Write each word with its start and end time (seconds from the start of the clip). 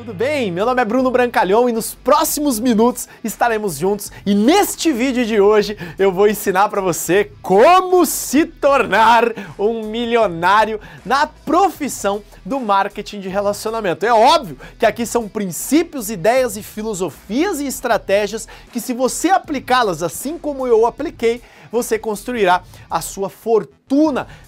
Tudo 0.00 0.14
bem? 0.14 0.50
Meu 0.50 0.64
nome 0.64 0.80
é 0.80 0.84
Bruno 0.86 1.10
Brancalhão 1.10 1.68
e 1.68 1.72
nos 1.72 1.94
próximos 1.94 2.58
minutos 2.58 3.06
estaremos 3.22 3.76
juntos 3.76 4.10
e 4.24 4.34
neste 4.34 4.90
vídeo 4.94 5.26
de 5.26 5.38
hoje 5.38 5.76
eu 5.98 6.10
vou 6.10 6.26
ensinar 6.26 6.70
para 6.70 6.80
você 6.80 7.30
como 7.42 8.06
se 8.06 8.46
tornar 8.46 9.24
um 9.58 9.84
milionário 9.84 10.80
na 11.04 11.26
profissão 11.26 12.22
do 12.46 12.58
marketing 12.58 13.20
de 13.20 13.28
relacionamento. 13.28 14.06
É 14.06 14.12
óbvio 14.14 14.56
que 14.78 14.86
aqui 14.86 15.04
são 15.04 15.28
princípios, 15.28 16.08
ideias 16.08 16.56
e 16.56 16.62
filosofias 16.62 17.60
e 17.60 17.66
estratégias 17.66 18.48
que 18.72 18.80
se 18.80 18.94
você 18.94 19.28
aplicá-las 19.28 20.02
assim 20.02 20.38
como 20.38 20.66
eu 20.66 20.86
apliquei, 20.86 21.42
você 21.70 21.98
construirá 21.98 22.62
a 22.88 23.00
sua 23.00 23.28
fortuna 23.28 23.80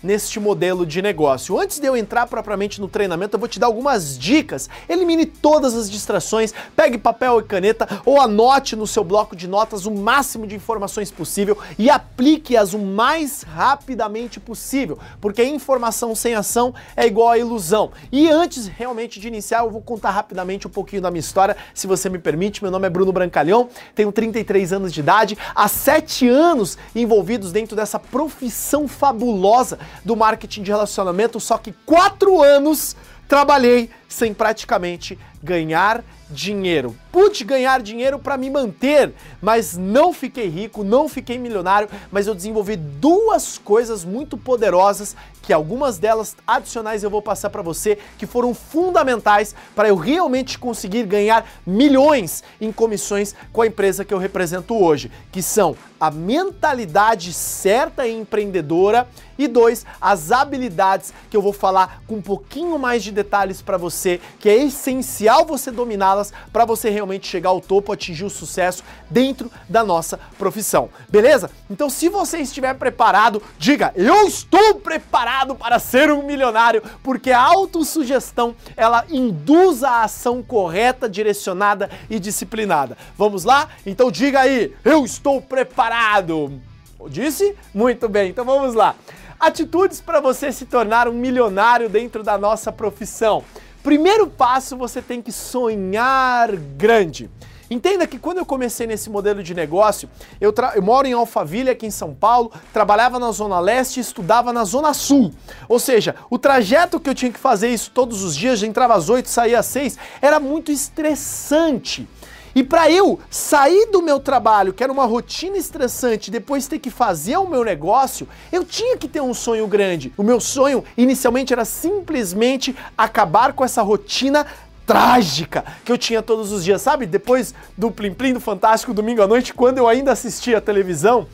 neste 0.02 0.38
modelo 0.38 0.86
de 0.86 1.02
negócio. 1.02 1.58
Antes 1.58 1.80
de 1.80 1.86
eu 1.86 1.96
entrar 1.96 2.26
propriamente 2.26 2.80
no 2.80 2.86
treinamento, 2.86 3.34
eu 3.34 3.40
vou 3.40 3.48
te 3.48 3.58
dar 3.58 3.66
algumas 3.66 4.16
dicas. 4.16 4.70
Elimine 4.88 5.26
todas 5.26 5.74
as 5.74 5.90
distrações, 5.90 6.54
pegue 6.76 6.96
papel 6.96 7.40
e 7.40 7.42
caneta 7.42 7.88
ou 8.06 8.20
anote 8.20 8.76
no 8.76 8.86
seu 8.86 9.02
bloco 9.02 9.34
de 9.34 9.48
notas 9.48 9.84
o 9.84 9.90
máximo 9.90 10.46
de 10.46 10.54
informações 10.54 11.10
possível 11.10 11.58
e 11.76 11.90
aplique-as 11.90 12.72
o 12.72 12.78
mais 12.78 13.42
rapidamente 13.42 14.38
possível, 14.38 14.98
porque 15.20 15.42
informação 15.42 16.14
sem 16.14 16.34
ação 16.34 16.74
é 16.96 17.06
igual 17.06 17.30
a 17.30 17.38
ilusão. 17.38 17.90
E 18.10 18.28
antes 18.28 18.66
realmente 18.66 19.18
de 19.18 19.28
iniciar, 19.28 19.64
eu 19.64 19.70
vou 19.70 19.80
contar 19.80 20.10
rapidamente 20.10 20.66
um 20.66 20.70
pouquinho 20.70 21.02
da 21.02 21.10
minha 21.10 21.20
história, 21.20 21.56
se 21.74 21.86
você 21.86 22.08
me 22.08 22.18
permite. 22.18 22.62
Meu 22.62 22.70
nome 22.70 22.86
é 22.86 22.90
Bruno 22.90 23.12
Brancalhão, 23.12 23.68
tenho 23.94 24.12
33 24.12 24.72
anos 24.72 24.92
de 24.92 25.00
idade, 25.00 25.36
há 25.54 25.66
7 25.66 26.28
anos 26.28 26.78
envolvidos 27.12 27.52
dentro 27.52 27.76
dessa 27.76 27.98
profissão 27.98 28.88
fabulosa 28.88 29.78
do 30.02 30.16
marketing 30.16 30.62
de 30.62 30.70
relacionamento, 30.70 31.38
só 31.38 31.58
que 31.58 31.72
quatro 31.84 32.42
anos 32.42 32.96
trabalhei 33.28 33.90
sem 34.08 34.34
praticamente 34.34 35.18
ganhar 35.42 36.04
dinheiro. 36.32 36.96
Pude 37.10 37.44
ganhar 37.44 37.82
dinheiro 37.82 38.18
para 38.18 38.36
me 38.36 38.48
manter, 38.48 39.12
mas 39.40 39.76
não 39.76 40.12
fiquei 40.12 40.48
rico, 40.48 40.82
não 40.82 41.08
fiquei 41.08 41.38
milionário, 41.38 41.88
mas 42.10 42.26
eu 42.26 42.34
desenvolvi 42.34 42.76
duas 42.76 43.58
coisas 43.58 44.04
muito 44.04 44.36
poderosas 44.38 45.14
que 45.42 45.52
algumas 45.52 45.98
delas 45.98 46.36
adicionais 46.46 47.02
eu 47.02 47.10
vou 47.10 47.20
passar 47.20 47.50
para 47.50 47.62
você 47.62 47.98
que 48.16 48.26
foram 48.26 48.54
fundamentais 48.54 49.54
para 49.74 49.88
eu 49.88 49.96
realmente 49.96 50.58
conseguir 50.58 51.04
ganhar 51.04 51.44
milhões 51.66 52.42
em 52.60 52.72
comissões 52.72 53.34
com 53.52 53.62
a 53.62 53.66
empresa 53.66 54.04
que 54.04 54.14
eu 54.14 54.18
represento 54.18 54.74
hoje, 54.74 55.10
que 55.30 55.42
são 55.42 55.76
a 56.00 56.10
mentalidade 56.10 57.32
certa 57.32 58.06
e 58.06 58.12
empreendedora 58.12 59.06
e 59.44 59.48
dois, 59.48 59.84
as 60.00 60.32
habilidades 60.32 61.12
que 61.30 61.36
eu 61.36 61.42
vou 61.42 61.52
falar 61.52 62.02
com 62.06 62.16
um 62.16 62.22
pouquinho 62.22 62.78
mais 62.78 63.02
de 63.02 63.10
detalhes 63.10 63.62
para 63.62 63.76
você, 63.76 64.20
que 64.38 64.48
é 64.48 64.64
essencial 64.64 65.44
você 65.44 65.70
dominá-las 65.70 66.32
para 66.52 66.64
você 66.64 66.90
realmente 66.90 67.26
chegar 67.26 67.50
ao 67.50 67.60
topo, 67.60 67.92
atingir 67.92 68.24
o 68.24 68.30
sucesso 68.30 68.82
dentro 69.10 69.50
da 69.68 69.84
nossa 69.84 70.18
profissão. 70.38 70.88
Beleza? 71.08 71.50
Então, 71.70 71.88
se 71.88 72.08
você 72.08 72.38
estiver 72.38 72.74
preparado, 72.74 73.42
diga: 73.58 73.92
"Eu 73.94 74.26
estou 74.26 74.76
preparado 74.76 75.54
para 75.54 75.78
ser 75.78 76.10
um 76.10 76.22
milionário", 76.22 76.82
porque 77.02 77.30
a 77.30 77.40
autossugestão, 77.40 78.54
ela 78.76 79.04
induz 79.10 79.82
a 79.82 80.02
ação 80.04 80.42
correta, 80.42 81.08
direcionada 81.08 81.90
e 82.08 82.18
disciplinada. 82.18 82.96
Vamos 83.16 83.44
lá? 83.44 83.68
Então 83.86 84.10
diga 84.10 84.40
aí: 84.40 84.74
"Eu 84.84 85.04
estou 85.04 85.40
preparado". 85.40 86.60
Disse? 87.08 87.56
Muito 87.74 88.08
bem. 88.08 88.30
Então 88.30 88.44
vamos 88.44 88.74
lá. 88.74 88.94
Atitudes 89.42 90.00
para 90.00 90.20
você 90.20 90.52
se 90.52 90.64
tornar 90.66 91.08
um 91.08 91.12
milionário 91.12 91.88
dentro 91.88 92.22
da 92.22 92.38
nossa 92.38 92.70
profissão. 92.70 93.42
Primeiro 93.82 94.28
passo, 94.28 94.76
você 94.76 95.02
tem 95.02 95.20
que 95.20 95.32
sonhar 95.32 96.54
grande. 96.54 97.28
Entenda 97.68 98.06
que 98.06 98.20
quando 98.20 98.38
eu 98.38 98.46
comecei 98.46 98.86
nesse 98.86 99.10
modelo 99.10 99.42
de 99.42 99.52
negócio, 99.52 100.08
eu, 100.40 100.54
eu, 100.76 100.80
moro 100.80 101.08
em 101.08 101.12
Alphaville, 101.12 101.70
aqui 101.70 101.86
em 101.86 101.90
São 101.90 102.14
Paulo, 102.14 102.52
trabalhava 102.72 103.18
na 103.18 103.32
Zona 103.32 103.58
Leste 103.58 103.96
e 103.96 104.00
estudava 104.00 104.52
na 104.52 104.62
Zona 104.62 104.94
Sul. 104.94 105.32
Ou 105.68 105.80
seja, 105.80 106.14
o 106.30 106.38
trajeto 106.38 107.00
que 107.00 107.10
eu 107.10 107.14
tinha 107.14 107.32
que 107.32 107.40
fazer 107.40 107.68
isso 107.70 107.90
todos 107.90 108.22
os 108.22 108.36
dias, 108.36 108.60
já 108.60 108.66
entrava 108.68 108.94
às 108.94 109.08
8, 109.08 109.28
saía 109.28 109.58
às 109.58 109.66
6, 109.66 109.98
era 110.20 110.38
muito 110.38 110.70
estressante. 110.70 112.08
E 112.54 112.62
para 112.62 112.90
eu 112.90 113.18
sair 113.30 113.86
do 113.90 114.02
meu 114.02 114.20
trabalho, 114.20 114.72
que 114.72 114.82
era 114.82 114.92
uma 114.92 115.04
rotina 115.04 115.56
estressante, 115.56 116.30
depois 116.30 116.66
ter 116.66 116.78
que 116.78 116.90
fazer 116.90 117.36
o 117.36 117.48
meu 117.48 117.64
negócio, 117.64 118.28
eu 118.50 118.64
tinha 118.64 118.96
que 118.96 119.08
ter 119.08 119.20
um 119.20 119.32
sonho 119.32 119.66
grande. 119.66 120.12
O 120.16 120.22
meu 120.22 120.40
sonho 120.40 120.84
inicialmente 120.96 121.52
era 121.52 121.64
simplesmente 121.64 122.76
acabar 122.96 123.52
com 123.52 123.64
essa 123.64 123.82
rotina 123.82 124.46
trágica 124.86 125.64
que 125.84 125.92
eu 125.92 125.96
tinha 125.96 126.20
todos 126.20 126.52
os 126.52 126.64
dias, 126.64 126.82
sabe? 126.82 127.06
Depois 127.06 127.54
do 127.78 127.90
Plim 127.90 128.12
Plim 128.12 128.34
do 128.34 128.40
Fantástico 128.40 128.92
domingo 128.92 129.22
à 129.22 129.26
noite, 129.26 129.54
quando 129.54 129.78
eu 129.78 129.88
ainda 129.88 130.12
assistia 130.12 130.58
a 130.58 130.60
televisão, 130.60 131.26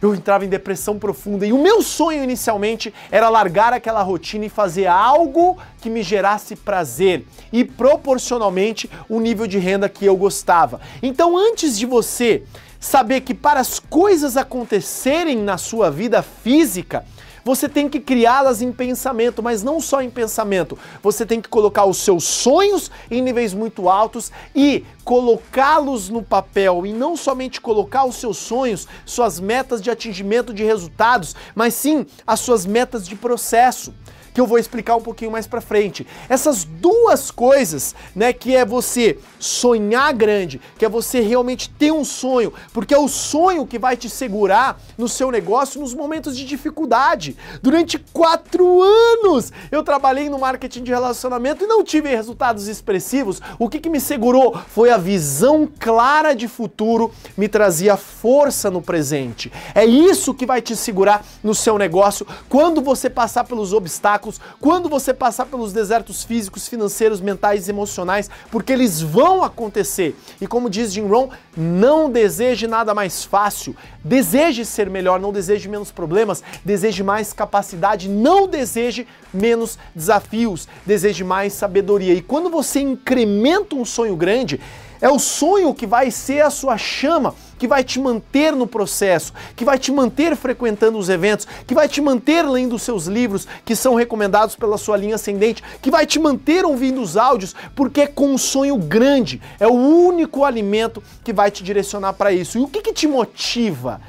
eu 0.00 0.14
entrava 0.14 0.44
em 0.44 0.48
depressão 0.48 0.98
profunda. 0.98 1.46
E 1.46 1.52
o 1.52 1.62
meu 1.62 1.82
sonho 1.82 2.22
inicialmente 2.22 2.92
era 3.10 3.28
largar 3.28 3.72
aquela 3.72 4.02
rotina 4.02 4.46
e 4.46 4.48
fazer 4.48 4.86
algo 4.86 5.58
que 5.80 5.90
me 5.90 6.02
gerasse 6.02 6.56
prazer 6.56 7.24
e 7.52 7.64
proporcionalmente 7.64 8.90
o 9.08 9.20
nível 9.20 9.46
de 9.46 9.58
renda 9.58 9.88
que 9.88 10.04
eu 10.04 10.16
gostava. 10.16 10.80
Então, 11.02 11.36
antes 11.36 11.78
de 11.78 11.86
você 11.86 12.42
saber 12.80 13.22
que 13.22 13.34
para 13.34 13.60
as 13.60 13.78
coisas 13.78 14.36
acontecerem 14.36 15.36
na 15.38 15.58
sua 15.58 15.90
vida 15.90 16.22
física, 16.22 17.04
você 17.48 17.66
tem 17.66 17.88
que 17.88 17.98
criá-las 17.98 18.60
em 18.60 18.70
pensamento, 18.70 19.42
mas 19.42 19.62
não 19.62 19.80
só 19.80 20.02
em 20.02 20.10
pensamento. 20.10 20.78
Você 21.02 21.24
tem 21.24 21.40
que 21.40 21.48
colocar 21.48 21.86
os 21.86 21.96
seus 21.96 22.22
sonhos 22.24 22.90
em 23.10 23.22
níveis 23.22 23.54
muito 23.54 23.88
altos 23.88 24.30
e 24.54 24.84
colocá-los 25.02 26.10
no 26.10 26.22
papel 26.22 26.84
e 26.84 26.92
não 26.92 27.16
somente 27.16 27.58
colocar 27.58 28.04
os 28.04 28.16
seus 28.16 28.36
sonhos, 28.36 28.86
suas 29.06 29.40
metas 29.40 29.80
de 29.80 29.90
atingimento 29.90 30.52
de 30.52 30.62
resultados, 30.62 31.34
mas 31.54 31.72
sim 31.72 32.04
as 32.26 32.40
suas 32.40 32.66
metas 32.66 33.08
de 33.08 33.16
processo 33.16 33.94
que 34.38 34.40
eu 34.40 34.46
vou 34.46 34.56
explicar 34.56 34.94
um 34.94 35.00
pouquinho 35.00 35.32
mais 35.32 35.48
para 35.48 35.60
frente. 35.60 36.06
Essas 36.28 36.62
duas 36.62 37.28
coisas, 37.28 37.92
né, 38.14 38.32
que 38.32 38.54
é 38.54 38.64
você 38.64 39.18
sonhar 39.40 40.14
grande, 40.14 40.60
que 40.78 40.84
é 40.84 40.88
você 40.88 41.18
realmente 41.18 41.68
ter 41.70 41.90
um 41.90 42.04
sonho, 42.04 42.52
porque 42.72 42.94
é 42.94 42.98
o 42.98 43.08
sonho 43.08 43.66
que 43.66 43.80
vai 43.80 43.96
te 43.96 44.08
segurar 44.08 44.80
no 44.96 45.08
seu 45.08 45.32
negócio 45.32 45.80
nos 45.80 45.92
momentos 45.92 46.36
de 46.36 46.44
dificuldade. 46.44 47.36
Durante 47.60 47.98
quatro 48.12 48.80
anos 48.80 49.52
eu 49.72 49.82
trabalhei 49.82 50.28
no 50.28 50.38
marketing 50.38 50.84
de 50.84 50.92
relacionamento 50.92 51.64
e 51.64 51.66
não 51.66 51.82
tive 51.82 52.14
resultados 52.14 52.68
expressivos. 52.68 53.42
O 53.58 53.68
que, 53.68 53.80
que 53.80 53.90
me 53.90 53.98
segurou 53.98 54.56
foi 54.68 54.90
a 54.90 54.98
visão 54.98 55.68
clara 55.80 56.32
de 56.32 56.46
futuro, 56.46 57.10
me 57.36 57.48
trazia 57.48 57.96
força 57.96 58.70
no 58.70 58.80
presente. 58.80 59.52
É 59.74 59.84
isso 59.84 60.32
que 60.32 60.46
vai 60.46 60.62
te 60.62 60.76
segurar 60.76 61.26
no 61.42 61.56
seu 61.56 61.76
negócio 61.76 62.24
quando 62.48 62.80
você 62.80 63.10
passar 63.10 63.42
pelos 63.42 63.72
obstáculos 63.72 64.27
quando 64.60 64.88
você 64.88 65.14
passar 65.14 65.46
pelos 65.46 65.72
desertos 65.72 66.24
físicos, 66.24 66.68
financeiros, 66.68 67.20
mentais 67.20 67.68
emocionais, 67.68 68.28
porque 68.50 68.72
eles 68.72 69.00
vão 69.00 69.42
acontecer. 69.42 70.16
E 70.40 70.46
como 70.46 70.68
diz 70.68 70.92
Jim 70.92 71.06
Rohn, 71.06 71.28
não 71.56 72.10
deseje 72.10 72.66
nada 72.66 72.92
mais 72.92 73.24
fácil. 73.24 73.74
Deseje 74.02 74.64
ser 74.64 74.90
melhor, 74.90 75.20
não 75.20 75.32
deseje 75.32 75.68
menos 75.68 75.90
problemas, 75.90 76.42
deseje 76.64 77.02
mais 77.02 77.32
capacidade, 77.32 78.08
não 78.08 78.46
deseje 78.48 79.06
menos 79.32 79.78
desafios, 79.94 80.68
deseje 80.84 81.22
mais 81.24 81.52
sabedoria. 81.52 82.14
E 82.14 82.20
quando 82.20 82.50
você 82.50 82.80
incrementa 82.80 83.76
um 83.76 83.84
sonho 83.84 84.16
grande, 84.16 84.60
é 85.00 85.08
o 85.08 85.18
sonho 85.18 85.74
que 85.74 85.86
vai 85.86 86.10
ser 86.10 86.40
a 86.40 86.50
sua 86.50 86.76
chama, 86.76 87.34
que 87.58 87.66
vai 87.66 87.82
te 87.82 87.98
manter 87.98 88.52
no 88.52 88.66
processo, 88.66 89.32
que 89.56 89.64
vai 89.64 89.78
te 89.78 89.90
manter 89.90 90.36
frequentando 90.36 90.98
os 90.98 91.08
eventos, 91.08 91.46
que 91.66 91.74
vai 91.74 91.88
te 91.88 92.00
manter 92.00 92.42
lendo 92.42 92.76
os 92.76 92.82
seus 92.82 93.06
livros 93.06 93.46
que 93.64 93.74
são 93.74 93.94
recomendados 93.94 94.54
pela 94.56 94.78
sua 94.78 94.96
linha 94.96 95.16
ascendente, 95.16 95.62
que 95.82 95.90
vai 95.90 96.06
te 96.06 96.18
manter 96.18 96.64
ouvindo 96.64 97.00
os 97.00 97.16
áudios, 97.16 97.54
porque 97.74 98.02
é 98.02 98.06
com 98.06 98.28
um 98.28 98.38
sonho 98.38 98.76
grande. 98.76 99.40
É 99.58 99.66
o 99.66 99.72
único 99.72 100.44
alimento 100.44 101.02
que 101.24 101.32
vai 101.32 101.50
te 101.50 101.62
direcionar 101.62 102.12
para 102.14 102.32
isso. 102.32 102.58
E 102.58 102.60
o 102.60 102.68
que, 102.68 102.82
que 102.82 102.92
te 102.92 103.06
motiva? 103.06 104.00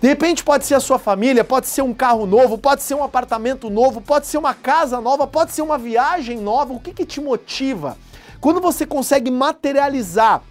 De 0.00 0.08
repente 0.08 0.42
pode 0.42 0.66
ser 0.66 0.74
a 0.74 0.80
sua 0.80 0.98
família, 0.98 1.44
pode 1.44 1.68
ser 1.68 1.82
um 1.82 1.94
carro 1.94 2.26
novo, 2.26 2.58
pode 2.58 2.82
ser 2.82 2.94
um 2.94 3.04
apartamento 3.04 3.70
novo, 3.70 4.00
pode 4.00 4.26
ser 4.26 4.36
uma 4.36 4.52
casa 4.52 5.00
nova, 5.00 5.28
pode 5.28 5.52
ser 5.52 5.62
uma 5.62 5.78
viagem 5.78 6.38
nova. 6.38 6.72
O 6.72 6.80
que, 6.80 6.92
que 6.92 7.06
te 7.06 7.20
motiva? 7.20 7.96
Quando 8.42 8.60
você 8.60 8.84
consegue 8.84 9.30
materializar 9.30 10.42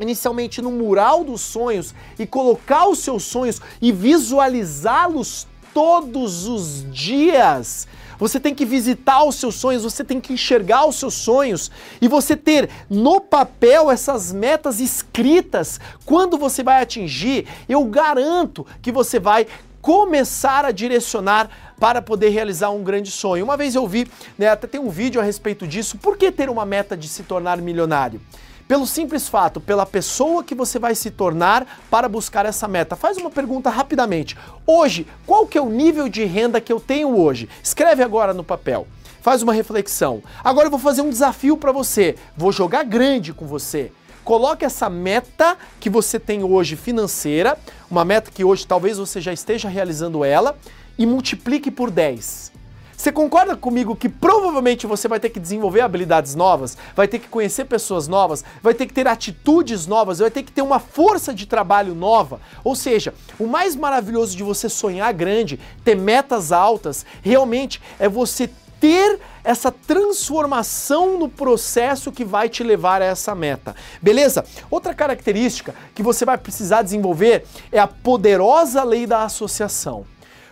inicialmente 0.00 0.60
no 0.60 0.72
mural 0.72 1.22
dos 1.22 1.40
sonhos 1.40 1.94
e 2.18 2.26
colocar 2.26 2.88
os 2.88 2.98
seus 2.98 3.22
sonhos 3.22 3.62
e 3.80 3.92
visualizá-los 3.92 5.46
todos 5.72 6.48
os 6.48 6.92
dias, 6.92 7.86
você 8.18 8.40
tem 8.40 8.52
que 8.52 8.64
visitar 8.64 9.22
os 9.22 9.36
seus 9.36 9.54
sonhos, 9.54 9.84
você 9.84 10.02
tem 10.02 10.20
que 10.20 10.32
enxergar 10.32 10.86
os 10.86 10.96
seus 10.96 11.14
sonhos 11.14 11.70
e 12.02 12.08
você 12.08 12.34
ter 12.34 12.68
no 12.90 13.20
papel 13.20 13.92
essas 13.92 14.32
metas 14.32 14.80
escritas. 14.80 15.78
Quando 16.04 16.36
você 16.36 16.64
vai 16.64 16.82
atingir, 16.82 17.46
eu 17.68 17.84
garanto 17.84 18.66
que 18.82 18.90
você 18.90 19.20
vai 19.20 19.46
começar 19.80 20.64
a 20.64 20.70
direcionar 20.70 21.48
para 21.78 22.02
poder 22.02 22.28
realizar 22.28 22.70
um 22.70 22.82
grande 22.82 23.10
sonho. 23.10 23.44
Uma 23.44 23.56
vez 23.56 23.74
eu 23.74 23.86
vi, 23.86 24.10
né, 24.38 24.48
até 24.48 24.66
tem 24.66 24.80
um 24.80 24.90
vídeo 24.90 25.20
a 25.20 25.24
respeito 25.24 25.66
disso, 25.66 25.96
por 25.98 26.16
que 26.16 26.30
ter 26.30 26.50
uma 26.50 26.64
meta 26.66 26.96
de 26.96 27.08
se 27.08 27.22
tornar 27.22 27.58
milionário? 27.58 28.20
Pelo 28.68 28.86
simples 28.86 29.28
fato, 29.28 29.60
pela 29.60 29.84
pessoa 29.84 30.44
que 30.44 30.54
você 30.54 30.78
vai 30.78 30.94
se 30.94 31.10
tornar 31.10 31.66
para 31.90 32.08
buscar 32.08 32.46
essa 32.46 32.68
meta. 32.68 32.94
Faz 32.94 33.16
uma 33.16 33.30
pergunta 33.30 33.68
rapidamente. 33.68 34.38
Hoje, 34.64 35.08
qual 35.26 35.44
que 35.44 35.58
é 35.58 35.60
o 35.60 35.68
nível 35.68 36.08
de 36.08 36.22
renda 36.24 36.60
que 36.60 36.72
eu 36.72 36.78
tenho 36.78 37.18
hoje? 37.18 37.48
Escreve 37.64 38.00
agora 38.04 38.32
no 38.32 38.44
papel. 38.44 38.86
Faz 39.20 39.42
uma 39.42 39.52
reflexão. 39.52 40.22
Agora 40.44 40.66
eu 40.66 40.70
vou 40.70 40.78
fazer 40.78 41.02
um 41.02 41.10
desafio 41.10 41.56
para 41.56 41.72
você. 41.72 42.14
Vou 42.36 42.52
jogar 42.52 42.84
grande 42.84 43.32
com 43.32 43.44
você. 43.44 43.90
Coloque 44.30 44.64
essa 44.64 44.88
meta 44.88 45.58
que 45.80 45.90
você 45.90 46.16
tem 46.16 46.44
hoje 46.44 46.76
financeira, 46.76 47.58
uma 47.90 48.04
meta 48.04 48.30
que 48.30 48.44
hoje 48.44 48.64
talvez 48.64 48.96
você 48.96 49.20
já 49.20 49.32
esteja 49.32 49.68
realizando 49.68 50.24
ela, 50.24 50.56
e 50.96 51.04
multiplique 51.04 51.68
por 51.68 51.90
10. 51.90 52.52
Você 52.96 53.10
concorda 53.10 53.56
comigo 53.56 53.96
que 53.96 54.08
provavelmente 54.08 54.86
você 54.86 55.08
vai 55.08 55.18
ter 55.18 55.30
que 55.30 55.40
desenvolver 55.40 55.80
habilidades 55.80 56.36
novas, 56.36 56.78
vai 56.94 57.08
ter 57.08 57.18
que 57.18 57.26
conhecer 57.26 57.64
pessoas 57.64 58.06
novas, 58.06 58.44
vai 58.62 58.72
ter 58.72 58.86
que 58.86 58.92
ter 58.92 59.08
atitudes 59.08 59.88
novas, 59.88 60.20
vai 60.20 60.30
ter 60.30 60.44
que 60.44 60.52
ter 60.52 60.62
uma 60.62 60.78
força 60.78 61.34
de 61.34 61.46
trabalho 61.46 61.92
nova? 61.92 62.40
Ou 62.62 62.76
seja, 62.76 63.12
o 63.36 63.48
mais 63.48 63.74
maravilhoso 63.74 64.36
de 64.36 64.44
você 64.44 64.68
sonhar 64.68 65.12
grande, 65.12 65.58
ter 65.82 65.96
metas 65.96 66.52
altas, 66.52 67.04
realmente 67.20 67.80
é 67.98 68.08
você 68.08 68.48
ter 68.80 69.20
essa 69.44 69.70
transformação 69.70 71.18
no 71.18 71.28
processo 71.28 72.10
que 72.10 72.24
vai 72.24 72.48
te 72.48 72.64
levar 72.64 73.02
a 73.02 73.04
essa 73.04 73.34
meta. 73.34 73.76
Beleza? 74.00 74.44
Outra 74.70 74.94
característica 74.94 75.74
que 75.94 76.02
você 76.02 76.24
vai 76.24 76.38
precisar 76.38 76.82
desenvolver 76.82 77.44
é 77.70 77.78
a 77.78 77.86
poderosa 77.86 78.82
lei 78.82 79.06
da 79.06 79.22
associação. 79.22 80.06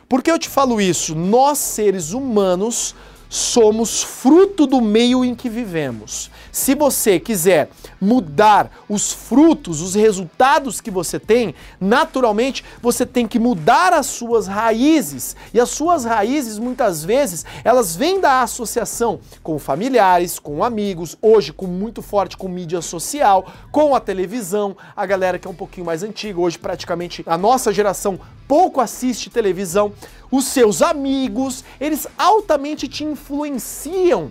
Por 0.09 0.23
que 0.23 0.31
eu 0.31 0.39
te 0.39 0.49
falo 0.49 0.81
isso? 0.81 1.15
Nós, 1.15 1.59
seres 1.59 2.13
humanos, 2.13 2.95
somos 3.29 4.03
fruto 4.03 4.67
do 4.67 4.81
meio 4.81 5.25
em 5.25 5.35
que 5.35 5.49
vivemos. 5.49 6.31
Se 6.51 6.75
você 6.75 7.21
quiser 7.21 7.71
mudar 8.01 8.71
os 8.89 9.13
frutos, 9.13 9.81
os 9.81 9.95
resultados 9.95 10.81
que 10.81 10.91
você 10.91 11.19
tem, 11.19 11.55
naturalmente 11.81 12.65
você 12.81 13.05
tem 13.05 13.27
que 13.27 13.39
mudar 13.39 13.93
as 13.93 14.07
suas 14.07 14.47
raízes. 14.47 15.37
E 15.53 15.61
as 15.61 15.71
suas 15.71 16.05
raízes, 16.05 16.59
muitas 16.59 17.05
vezes, 17.05 17.45
elas 17.63 17.95
vêm 17.95 18.21
da 18.21 18.43
associação 18.43 19.21
com 19.43 19.59
familiares, 19.59 20.39
com 20.39 20.65
amigos, 20.65 21.17
hoje 21.21 21.53
com 21.53 21.67
muito 21.67 22.01
forte 22.01 22.37
com 22.37 22.49
mídia 22.49 22.81
social, 22.81 23.47
com 23.71 23.95
a 23.95 24.01
televisão, 24.01 24.77
a 24.97 25.05
galera 25.05 25.39
que 25.39 25.47
é 25.47 25.51
um 25.51 25.55
pouquinho 25.55 25.87
mais 25.87 26.03
antiga, 26.03 26.41
hoje 26.41 26.59
praticamente 26.59 27.23
a 27.27 27.37
nossa 27.37 27.73
geração 27.73 28.19
pouco 28.49 28.81
assiste 28.81 29.31
televisão, 29.31 29.93
os 30.31 30.47
seus 30.47 30.83
amigos, 30.83 31.63
eles 31.79 32.09
altamente 32.17 32.89
te 32.89 33.05
influenciam 33.05 34.31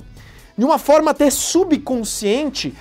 de 0.58 0.66
uma 0.66 0.80
forma 0.80 1.12
até 1.12 1.30
subconsciente 1.30 2.76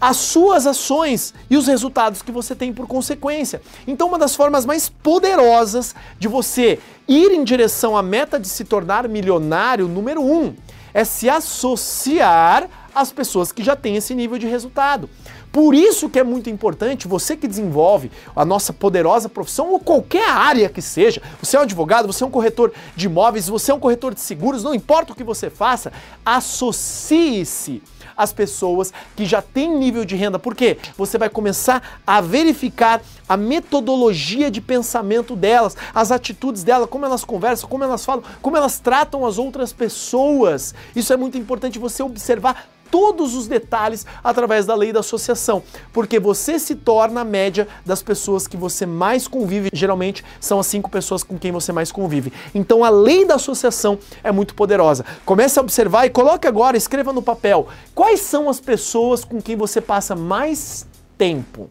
as 0.00 0.16
suas 0.16 0.66
ações 0.66 1.34
e 1.50 1.56
os 1.56 1.66
resultados 1.66 2.22
que 2.22 2.32
você 2.32 2.54
tem 2.54 2.72
por 2.72 2.86
consequência. 2.86 3.60
Então, 3.86 4.08
uma 4.08 4.18
das 4.18 4.34
formas 4.34 4.64
mais 4.64 4.88
poderosas 4.88 5.94
de 6.18 6.26
você 6.26 6.80
ir 7.06 7.32
em 7.32 7.44
direção 7.44 7.96
à 7.96 8.02
meta 8.02 8.40
de 8.40 8.48
se 8.48 8.64
tornar 8.64 9.06
milionário, 9.06 9.86
número 9.86 10.22
um, 10.22 10.54
é 10.94 11.04
se 11.04 11.28
associar 11.28 12.68
às 12.94 13.12
pessoas 13.12 13.52
que 13.52 13.62
já 13.62 13.76
têm 13.76 13.96
esse 13.96 14.14
nível 14.14 14.38
de 14.38 14.46
resultado. 14.46 15.08
Por 15.52 15.74
isso 15.74 16.08
que 16.08 16.18
é 16.18 16.24
muito 16.24 16.48
importante 16.48 17.08
você 17.08 17.36
que 17.36 17.48
desenvolve 17.48 18.10
a 18.36 18.44
nossa 18.44 18.72
poderosa 18.72 19.28
profissão 19.28 19.72
ou 19.72 19.80
qualquer 19.80 20.28
área 20.28 20.68
que 20.68 20.80
seja, 20.80 21.20
você 21.42 21.56
é 21.56 21.60
um 21.60 21.62
advogado, 21.62 22.06
você 22.06 22.22
é 22.22 22.26
um 22.26 22.30
corretor 22.30 22.72
de 22.94 23.06
imóveis, 23.06 23.48
você 23.48 23.72
é 23.72 23.74
um 23.74 23.80
corretor 23.80 24.14
de 24.14 24.20
seguros, 24.20 24.62
não 24.62 24.74
importa 24.74 25.12
o 25.12 25.16
que 25.16 25.24
você 25.24 25.50
faça, 25.50 25.92
associe-se 26.24 27.82
às 28.16 28.32
pessoas 28.32 28.92
que 29.16 29.24
já 29.24 29.42
têm 29.42 29.76
nível 29.76 30.04
de 30.04 30.14
renda. 30.14 30.38
Por 30.38 30.54
quê? 30.54 30.76
Você 30.96 31.18
vai 31.18 31.28
começar 31.28 32.00
a 32.06 32.20
verificar 32.20 33.00
a 33.28 33.36
metodologia 33.36 34.50
de 34.50 34.60
pensamento 34.60 35.34
delas, 35.34 35.76
as 35.94 36.12
atitudes 36.12 36.62
delas, 36.62 36.88
como 36.88 37.06
elas 37.06 37.24
conversam, 37.24 37.68
como 37.68 37.82
elas 37.82 38.04
falam, 38.04 38.22
como 38.42 38.56
elas 38.56 38.78
tratam 38.78 39.24
as 39.24 39.38
outras 39.38 39.72
pessoas. 39.72 40.74
Isso 40.94 41.12
é 41.12 41.16
muito 41.16 41.38
importante 41.38 41.78
você 41.78 42.02
observar 42.02 42.68
todos 42.90 43.34
os 43.34 43.46
detalhes 43.46 44.04
através 44.22 44.66
da 44.66 44.74
lei 44.74 44.92
da 44.92 45.00
associação, 45.00 45.62
porque 45.92 46.18
você 46.18 46.58
se 46.58 46.74
torna 46.74 47.20
a 47.20 47.24
média 47.24 47.68
das 47.84 48.02
pessoas 48.02 48.46
que 48.46 48.56
você 48.56 48.84
mais 48.86 49.28
convive, 49.28 49.70
geralmente 49.72 50.24
são 50.40 50.58
as 50.58 50.66
cinco 50.66 50.90
pessoas 50.90 51.22
com 51.22 51.38
quem 51.38 51.52
você 51.52 51.72
mais 51.72 51.92
convive. 51.92 52.32
Então 52.54 52.84
a 52.84 52.90
lei 52.90 53.24
da 53.24 53.36
associação 53.36 53.98
é 54.22 54.32
muito 54.32 54.54
poderosa. 54.54 55.04
Comece 55.24 55.58
a 55.58 55.62
observar 55.62 56.06
e 56.06 56.10
coloque 56.10 56.46
agora, 56.46 56.76
escreva 56.76 57.12
no 57.12 57.22
papel, 57.22 57.68
quais 57.94 58.20
são 58.20 58.48
as 58.48 58.60
pessoas 58.60 59.24
com 59.24 59.40
quem 59.40 59.56
você 59.56 59.80
passa 59.80 60.16
mais 60.16 60.86
tempo. 61.16 61.68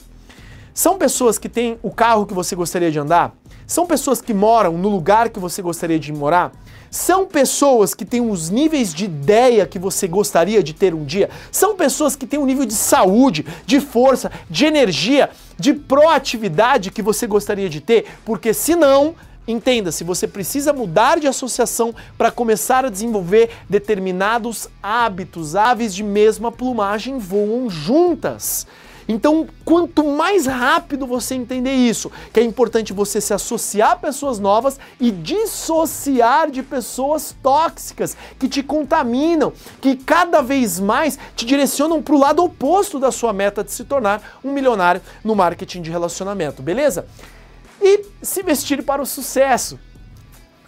São 0.74 0.98
pessoas 0.98 1.38
que 1.38 1.50
têm 1.50 1.78
o 1.84 1.92
carro 1.92 2.26
que 2.26 2.34
você 2.34 2.56
gostaria 2.56 2.90
de 2.90 3.00
andar? 3.00 3.34
São 3.68 3.86
pessoas 3.86 4.22
que 4.22 4.34
moram 4.34 4.78
no 4.78 4.90
lugar 4.90 5.30
que 5.30 5.40
você 5.40 5.62
gostaria 5.62 6.00
de 6.00 6.14
morar? 6.14 6.54
São 6.92 7.26
pessoas 7.26 7.94
que 7.94 8.06
têm 8.06 8.22
os 8.22 8.50
níveis 8.50 8.94
de 8.94 9.06
ideia 9.06 9.66
que 9.66 9.78
você 9.78 10.08
gostaria 10.08 10.64
de 10.64 10.74
ter 10.74 10.94
um 10.94 11.04
dia? 11.04 11.30
São 11.52 11.76
pessoas 11.76 12.16
que 12.16 12.26
têm 12.26 12.40
um 12.40 12.46
nível 12.46 12.66
de 12.66 12.74
saúde, 12.74 13.46
de 13.66 13.80
força, 13.80 14.32
de 14.50 14.66
energia, 14.66 15.30
de 15.58 15.74
proatividade 15.74 16.92
que 16.92 17.02
você 17.02 17.28
gostaria 17.28 17.70
de 17.70 17.82
ter? 17.82 18.06
Porque 18.26 18.54
senão, 18.54 19.16
Entenda-se, 19.48 20.04
você 20.04 20.28
precisa 20.28 20.72
mudar 20.72 21.20
de 21.20 21.26
associação 21.26 21.96
para 22.16 22.30
começar 22.30 22.86
a 22.86 22.90
desenvolver 22.90 23.50
determinados 23.68 24.70
hábitos. 24.82 25.56
Aves 25.56 25.96
de 25.96 26.04
mesma 26.04 26.52
plumagem 26.52 27.18
voam 27.18 27.68
juntas. 27.68 28.68
Então, 29.12 29.48
quanto 29.66 30.06
mais 30.06 30.46
rápido 30.46 31.08
você 31.08 31.34
entender 31.34 31.74
isso, 31.74 32.12
que 32.32 32.40
é 32.40 32.44
importante 32.44 32.94
você 32.94 33.20
se 33.20 33.34
associar 33.34 33.94
a 33.94 33.96
pessoas 33.96 34.38
novas 34.38 34.80
e 35.00 35.10
dissociar 35.10 36.52
de 36.52 36.62
pessoas 36.62 37.36
tóxicas 37.42 38.16
que 38.38 38.48
te 38.48 38.62
contaminam, 38.62 39.52
que 39.82 39.96
cada 39.96 40.44
vez 40.44 40.80
mais 40.80 41.18
te 41.36 41.44
direcionam 41.44 42.04
para 42.04 42.14
o 42.14 42.20
lado 42.20 42.44
oposto 42.44 43.00
da 43.00 43.12
sua 43.12 43.34
meta 43.34 43.64
de 43.64 43.72
se 43.72 43.84
tornar 43.84 44.40
um 44.44 44.54
milionário 44.54 45.02
no 45.24 45.36
marketing 45.36 45.82
de 45.82 45.90
relacionamento, 45.90 46.62
beleza? 46.62 47.08
E 47.82 48.06
se 48.22 48.44
vestir 48.44 48.84
para 48.84 49.02
o 49.02 49.08
sucesso. 49.08 49.80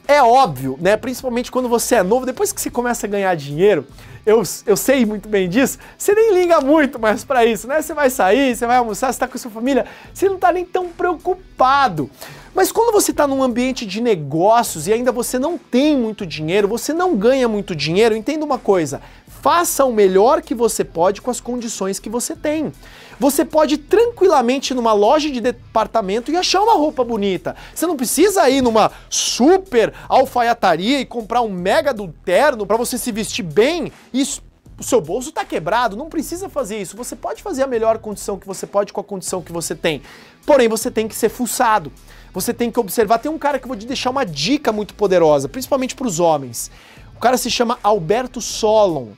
É 0.07 0.23
óbvio, 0.23 0.79
né? 0.81 0.97
Principalmente 0.97 1.51
quando 1.51 1.69
você 1.69 1.95
é 1.95 2.03
novo, 2.03 2.25
depois 2.25 2.51
que 2.51 2.59
você 2.59 2.71
começa 2.71 3.05
a 3.05 3.09
ganhar 3.09 3.35
dinheiro, 3.35 3.85
eu, 4.25 4.43
eu 4.65 4.77
sei 4.77 5.05
muito 5.05 5.27
bem 5.27 5.49
disso, 5.49 5.79
você 5.97 6.13
nem 6.13 6.33
liga 6.33 6.61
muito 6.61 6.99
mais 6.99 7.23
para 7.23 7.45
isso, 7.45 7.67
né? 7.67 7.81
Você 7.81 7.93
vai 7.93 8.09
sair, 8.09 8.55
você 8.55 8.65
vai 8.67 8.77
almoçar, 8.77 9.11
você 9.11 9.19
tá 9.19 9.27
com 9.27 9.37
sua 9.37 9.51
família, 9.51 9.85
você 10.13 10.29
não 10.29 10.37
tá 10.37 10.51
nem 10.51 10.65
tão 10.65 10.89
preocupado. 10.89 12.09
Mas 12.53 12.71
quando 12.71 12.91
você 12.91 13.11
está 13.11 13.25
num 13.25 13.41
ambiente 13.41 13.85
de 13.85 14.01
negócios 14.01 14.87
e 14.87 14.93
ainda 14.93 15.11
você 15.11 15.39
não 15.39 15.57
tem 15.57 15.97
muito 15.97 16.25
dinheiro, 16.25 16.67
você 16.67 16.93
não 16.93 17.15
ganha 17.15 17.47
muito 17.47 17.75
dinheiro, 17.75 18.15
entenda 18.15 18.43
uma 18.43 18.59
coisa: 18.59 19.01
faça 19.41 19.85
o 19.85 19.93
melhor 19.93 20.41
que 20.41 20.53
você 20.53 20.83
pode 20.83 21.21
com 21.21 21.31
as 21.31 21.39
condições 21.39 21.99
que 21.99 22.09
você 22.09 22.35
tem. 22.35 22.71
Você 23.21 23.45
pode 23.45 23.77
tranquilamente 23.77 24.73
numa 24.73 24.93
loja 24.93 25.29
de 25.29 25.39
departamento 25.39 26.31
e 26.31 26.35
achar 26.35 26.59
uma 26.59 26.73
roupa 26.73 27.03
bonita. 27.03 27.55
Você 27.71 27.85
não 27.85 27.95
precisa 27.95 28.49
ir 28.49 28.63
numa 28.63 28.91
super 29.11 29.93
alfaiataria 30.09 30.99
e 30.99 31.05
comprar 31.05 31.43
um 31.43 31.49
mega 31.49 31.93
do 31.93 32.07
terno 32.25 32.65
para 32.65 32.77
você 32.77 32.97
se 32.97 33.11
vestir 33.11 33.43
bem 33.43 33.91
e 34.11 34.23
o 34.23 34.83
seu 34.83 34.99
bolso 34.99 35.29
está 35.29 35.45
quebrado, 35.45 35.95
não 35.95 36.09
precisa 36.09 36.49
fazer 36.49 36.81
isso. 36.81 36.97
Você 36.97 37.15
pode 37.15 37.43
fazer 37.43 37.61
a 37.61 37.67
melhor 37.67 37.99
condição 37.99 38.39
que 38.39 38.47
você 38.47 38.65
pode 38.65 38.91
com 38.91 38.99
a 38.99 39.03
condição 39.03 39.39
que 39.39 39.51
você 39.51 39.75
tem. 39.75 40.01
Porém, 40.43 40.67
você 40.67 40.89
tem 40.89 41.07
que 41.07 41.13
ser 41.13 41.29
fuçado. 41.29 41.91
Você 42.33 42.51
tem 42.51 42.71
que 42.71 42.79
observar. 42.79 43.19
Tem 43.19 43.31
um 43.31 43.37
cara 43.37 43.59
que 43.59 43.65
eu 43.65 43.69
vou 43.69 43.77
te 43.77 43.85
deixar 43.85 44.09
uma 44.09 44.25
dica 44.25 44.71
muito 44.71 44.95
poderosa, 44.95 45.47
principalmente 45.47 45.93
para 45.93 46.07
os 46.07 46.19
homens. 46.19 46.71
O 47.15 47.19
cara 47.19 47.37
se 47.37 47.51
chama 47.51 47.77
Alberto 47.83 48.41
Solon. 48.41 49.09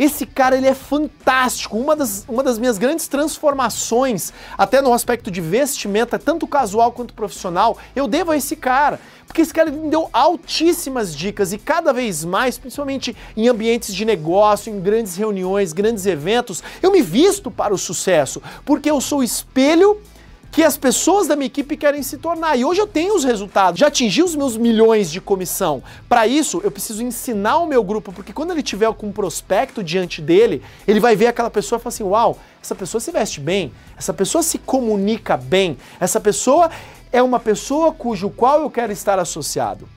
Esse 0.00 0.24
cara 0.24 0.56
ele 0.56 0.66
é 0.66 0.72
fantástico. 0.72 1.76
Uma 1.76 1.94
das, 1.94 2.24
uma 2.26 2.42
das 2.42 2.58
minhas 2.58 2.78
grandes 2.78 3.06
transformações, 3.06 4.32
até 4.56 4.80
no 4.80 4.94
aspecto 4.94 5.30
de 5.30 5.42
vestimenta, 5.42 6.18
tanto 6.18 6.46
casual 6.46 6.90
quanto 6.90 7.12
profissional, 7.12 7.76
eu 7.94 8.08
devo 8.08 8.30
a 8.30 8.36
esse 8.38 8.56
cara. 8.56 8.98
Porque 9.26 9.42
esse 9.42 9.52
cara 9.52 9.70
me 9.70 9.90
deu 9.90 10.08
altíssimas 10.10 11.14
dicas 11.14 11.52
e 11.52 11.58
cada 11.58 11.92
vez 11.92 12.24
mais, 12.24 12.56
principalmente 12.56 13.14
em 13.36 13.46
ambientes 13.46 13.94
de 13.94 14.06
negócio, 14.06 14.72
em 14.72 14.80
grandes 14.80 15.16
reuniões, 15.16 15.74
grandes 15.74 16.06
eventos, 16.06 16.62
eu 16.82 16.90
me 16.90 17.02
visto 17.02 17.50
para 17.50 17.74
o 17.74 17.78
sucesso, 17.78 18.42
porque 18.64 18.90
eu 18.90 19.02
sou 19.02 19.22
espelho 19.22 20.00
que 20.50 20.62
as 20.62 20.76
pessoas 20.76 21.28
da 21.28 21.36
minha 21.36 21.46
equipe 21.46 21.76
querem 21.76 22.02
se 22.02 22.18
tornar. 22.18 22.56
E 22.56 22.64
hoje 22.64 22.80
eu 22.80 22.86
tenho 22.86 23.14
os 23.14 23.24
resultados, 23.24 23.78
já 23.78 23.86
atingi 23.86 24.22
os 24.22 24.34
meus 24.34 24.56
milhões 24.56 25.10
de 25.10 25.20
comissão. 25.20 25.82
Para 26.08 26.26
isso, 26.26 26.60
eu 26.64 26.70
preciso 26.70 27.02
ensinar 27.02 27.58
o 27.58 27.66
meu 27.66 27.84
grupo, 27.84 28.12
porque 28.12 28.32
quando 28.32 28.50
ele 28.50 28.62
tiver 28.62 28.92
com 28.94 29.08
um 29.08 29.12
prospecto 29.12 29.82
diante 29.82 30.20
dele, 30.20 30.62
ele 30.86 30.98
vai 30.98 31.14
ver 31.14 31.28
aquela 31.28 31.50
pessoa 31.50 31.78
e 31.78 31.82
falar 31.82 31.94
assim: 31.94 32.04
"Uau, 32.04 32.38
essa 32.60 32.74
pessoa 32.74 33.00
se 33.00 33.10
veste 33.10 33.40
bem, 33.40 33.72
essa 33.96 34.12
pessoa 34.12 34.42
se 34.42 34.58
comunica 34.58 35.36
bem, 35.36 35.78
essa 36.00 36.20
pessoa 36.20 36.70
é 37.12 37.22
uma 37.22 37.38
pessoa 37.38 37.92
cujo 37.92 38.30
qual 38.30 38.60
eu 38.60 38.70
quero 38.70 38.92
estar 38.92 39.18
associado". 39.18 39.88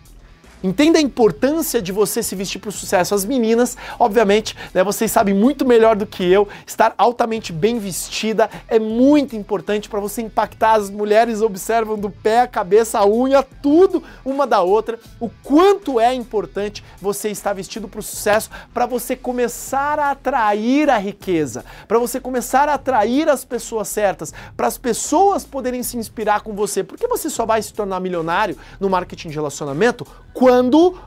Entenda 0.64 0.98
a 0.98 1.02
importância 1.02 1.82
de 1.82 1.92
você 1.92 2.24
se 2.24 2.38
vestir 2.38 2.58
para 2.58 2.70
o 2.70 2.72
sucesso. 2.72 3.14
As 3.14 3.26
meninas, 3.26 3.76
obviamente, 4.00 4.56
né, 4.74 4.82
vocês 4.82 5.12
sabem 5.12 5.34
muito 5.34 5.66
melhor 5.66 5.94
do 5.98 6.06
que 6.06 6.24
eu, 6.24 6.48
estar 6.66 6.96
altamente 6.98 7.52
bem 7.52 7.78
vestida 7.80 8.50
é 8.70 8.80
muito 8.80 9.36
importante 9.36 9.90
para 9.90 10.00
você 10.00 10.22
impactar. 10.22 10.76
As 10.76 10.90
mulheres 10.90 11.42
observam 11.42 11.98
do 11.98 12.10
pé, 12.10 12.40
a 12.40 12.48
cabeça, 12.48 12.98
a 12.98 13.06
unha, 13.06 13.44
tudo 13.44 14.02
uma 14.24 14.48
da 14.48 14.62
outra. 14.62 14.98
O 15.20 15.30
quanto 15.44 16.00
é 16.00 16.14
importante 16.14 16.82
você 17.02 17.30
estar 17.30 17.52
vestido 17.52 17.90
para 17.90 18.00
o 18.00 18.04
sucesso 18.04 18.50
para 18.74 18.86
você 18.86 19.18
começar 19.18 20.00
a 20.00 20.12
atrair 20.12 20.90
a 20.90 20.98
riqueza, 20.98 21.66
para 21.90 22.00
você 22.00 22.22
começar 22.22 22.70
a 22.70 22.76
atrair 22.76 23.28
as 23.28 23.44
pessoas 23.44 23.90
certas, 23.90 24.34
para 24.56 24.68
as 24.68 24.78
pessoas 24.78 25.44
poderem 25.44 25.84
se 25.84 25.98
inspirar 25.98 26.40
com 26.40 26.54
você. 26.54 26.86
Porque 26.86 27.06
você 27.06 27.30
só 27.30 27.46
vai 27.46 27.62
se 27.62 27.74
tornar 27.74 28.00
milionário 28.00 28.58
no 28.80 28.90
marketing 28.90 29.28
de 29.28 29.36
relacionamento 29.36 30.08
quando 30.34 30.53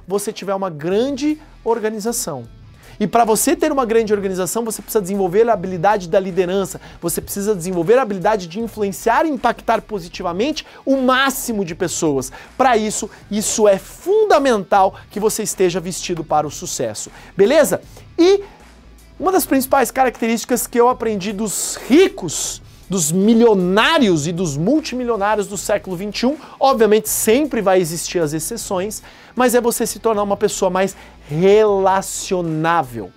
você 0.06 0.32
tiver 0.32 0.54
uma 0.54 0.70
grande 0.70 1.38
organização. 1.64 2.46
E 2.98 3.06
para 3.06 3.24
você 3.24 3.54
ter 3.54 3.70
uma 3.70 3.84
grande 3.84 4.12
organização, 4.12 4.64
você 4.64 4.80
precisa 4.80 5.02
desenvolver 5.02 5.48
a 5.48 5.52
habilidade 5.52 6.08
da 6.08 6.18
liderança, 6.18 6.80
você 7.00 7.20
precisa 7.20 7.54
desenvolver 7.54 7.98
a 7.98 8.02
habilidade 8.02 8.46
de 8.46 8.58
influenciar 8.58 9.26
e 9.26 9.28
impactar 9.28 9.82
positivamente 9.82 10.64
o 10.84 10.96
máximo 10.96 11.64
de 11.64 11.74
pessoas. 11.74 12.32
Para 12.56 12.76
isso, 12.76 13.10
isso 13.30 13.68
é 13.68 13.78
fundamental 13.78 14.94
que 15.10 15.20
você 15.20 15.42
esteja 15.42 15.78
vestido 15.78 16.24
para 16.24 16.46
o 16.46 16.50
sucesso. 16.50 17.10
Beleza? 17.36 17.82
E 18.18 18.42
uma 19.20 19.30
das 19.30 19.44
principais 19.44 19.90
características 19.90 20.66
que 20.66 20.80
eu 20.80 20.88
aprendi 20.88 21.32
dos 21.32 21.76
ricos 21.86 22.62
dos 22.88 23.10
milionários 23.10 24.26
e 24.26 24.32
dos 24.32 24.56
multimilionários 24.56 25.46
do 25.46 25.56
século 25.56 25.96
21. 25.96 26.36
Obviamente 26.58 27.08
sempre 27.08 27.60
vai 27.60 27.80
existir 27.80 28.20
as 28.20 28.32
exceções, 28.32 29.02
mas 29.34 29.54
é 29.54 29.60
você 29.60 29.86
se 29.86 29.98
tornar 29.98 30.22
uma 30.22 30.36
pessoa 30.36 30.70
mais 30.70 30.96
relacionável. 31.28 33.10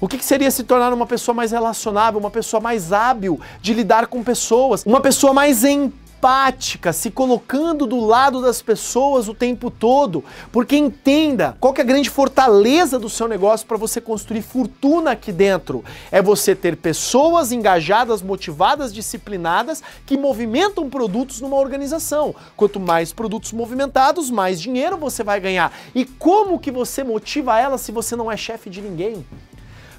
O 0.00 0.08
que, 0.08 0.24
seria 0.24 0.50
se 0.50 0.64
tornar 0.64 0.94
uma 0.94 1.06
pessoa 1.06 1.34
mais 1.34 1.52
relacionável, 1.52 2.18
uma 2.18 2.30
pessoa 2.30 2.60
mais 2.60 2.90
hábil 2.90 3.38
de 3.60 3.74
lidar 3.74 4.06
com 4.06 4.24
pessoas, 4.24 4.82
uma 4.86 5.00
pessoa 5.00 5.34
mais 5.34 5.62
empática? 5.62 6.09
Empática, 6.20 6.92
se 6.92 7.10
colocando 7.10 7.86
do 7.86 7.98
lado 7.98 8.42
das 8.42 8.60
pessoas 8.60 9.26
o 9.26 9.32
tempo 9.32 9.70
todo, 9.70 10.22
porque 10.52 10.76
entenda 10.76 11.56
qual 11.58 11.72
que 11.72 11.80
é 11.80 11.84
a 11.84 11.86
grande 11.86 12.10
fortaleza 12.10 12.98
do 12.98 13.08
seu 13.08 13.26
negócio 13.26 13.66
para 13.66 13.78
você 13.78 14.02
construir 14.02 14.42
fortuna 14.42 15.12
aqui 15.12 15.32
dentro. 15.32 15.82
É 16.12 16.20
você 16.20 16.54
ter 16.54 16.76
pessoas 16.76 17.52
engajadas, 17.52 18.20
motivadas, 18.20 18.92
disciplinadas 18.92 19.82
que 20.04 20.18
movimentam 20.18 20.90
produtos 20.90 21.40
numa 21.40 21.56
organização. 21.56 22.34
Quanto 22.54 22.78
mais 22.78 23.14
produtos 23.14 23.52
movimentados, 23.52 24.30
mais 24.30 24.60
dinheiro 24.60 24.98
você 24.98 25.24
vai 25.24 25.40
ganhar. 25.40 25.72
E 25.94 26.04
como 26.04 26.58
que 26.58 26.70
você 26.70 27.02
motiva 27.02 27.58
elas 27.58 27.80
se 27.80 27.92
você 27.92 28.14
não 28.14 28.30
é 28.30 28.36
chefe 28.36 28.68
de 28.68 28.82
ninguém? 28.82 29.24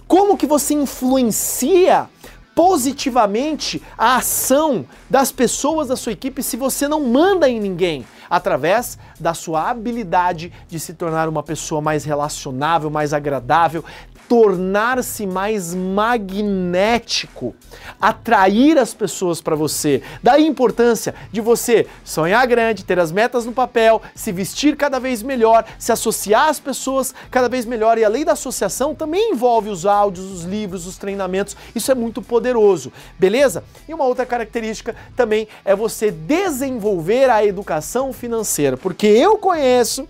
Como 0.07 0.37
que 0.37 0.45
você 0.45 0.73
influencia 0.75 2.07
positivamente 2.53 3.81
a 3.98 4.17
ação 4.17 4.86
das 5.10 5.31
pessoas 5.31 5.88
da 5.88 5.96
sua 5.96 6.12
equipe 6.12 6.43
se 6.43 6.58
você 6.58 6.88
não 6.88 7.01
manda 7.01 7.50
em 7.50 7.60
ninguém, 7.60 8.05
através 8.29 8.98
da 9.20 9.34
sua 9.34 9.70
habilidade 9.70 10.53
de 10.67 10.79
se 10.79 10.93
tornar 10.93 11.27
uma 11.27 11.43
pessoa 11.43 11.81
mais 11.81 12.05
relacionável, 12.05 12.89
mais 12.89 13.13
agradável, 13.13 13.84
tornar-se 14.31 15.27
mais 15.27 15.75
magnético, 15.75 17.53
atrair 18.00 18.77
as 18.77 18.93
pessoas 18.93 19.41
para 19.41 19.57
você. 19.57 20.01
Daí 20.23 20.45
a 20.45 20.47
importância 20.47 21.13
de 21.33 21.41
você 21.41 21.85
sonhar 22.01 22.47
grande, 22.47 22.85
ter 22.85 22.97
as 22.97 23.11
metas 23.11 23.45
no 23.45 23.51
papel, 23.51 24.01
se 24.15 24.31
vestir 24.31 24.77
cada 24.77 25.01
vez 25.01 25.21
melhor, 25.21 25.65
se 25.77 25.91
associar 25.91 26.47
às 26.47 26.61
pessoas 26.61 27.13
cada 27.29 27.50
vez 27.50 27.65
melhor. 27.65 27.97
E 27.97 28.05
a 28.05 28.07
lei 28.07 28.23
da 28.23 28.31
associação 28.31 28.95
também 28.95 29.33
envolve 29.33 29.67
os 29.67 29.85
áudios, 29.85 30.31
os 30.31 30.43
livros, 30.45 30.88
os 30.88 30.97
treinamentos. 30.97 31.57
Isso 31.75 31.91
é 31.91 31.95
muito 31.95 32.21
poderoso, 32.21 32.89
beleza? 33.19 33.65
E 33.85 33.93
uma 33.93 34.05
outra 34.05 34.25
característica 34.25 34.95
também 35.13 35.45
é 35.65 35.75
você 35.75 36.09
desenvolver 36.09 37.29
a 37.29 37.45
educação 37.45 38.13
financeira, 38.13 38.77
porque 38.77 39.07
eu 39.07 39.38
conheço 39.38 40.07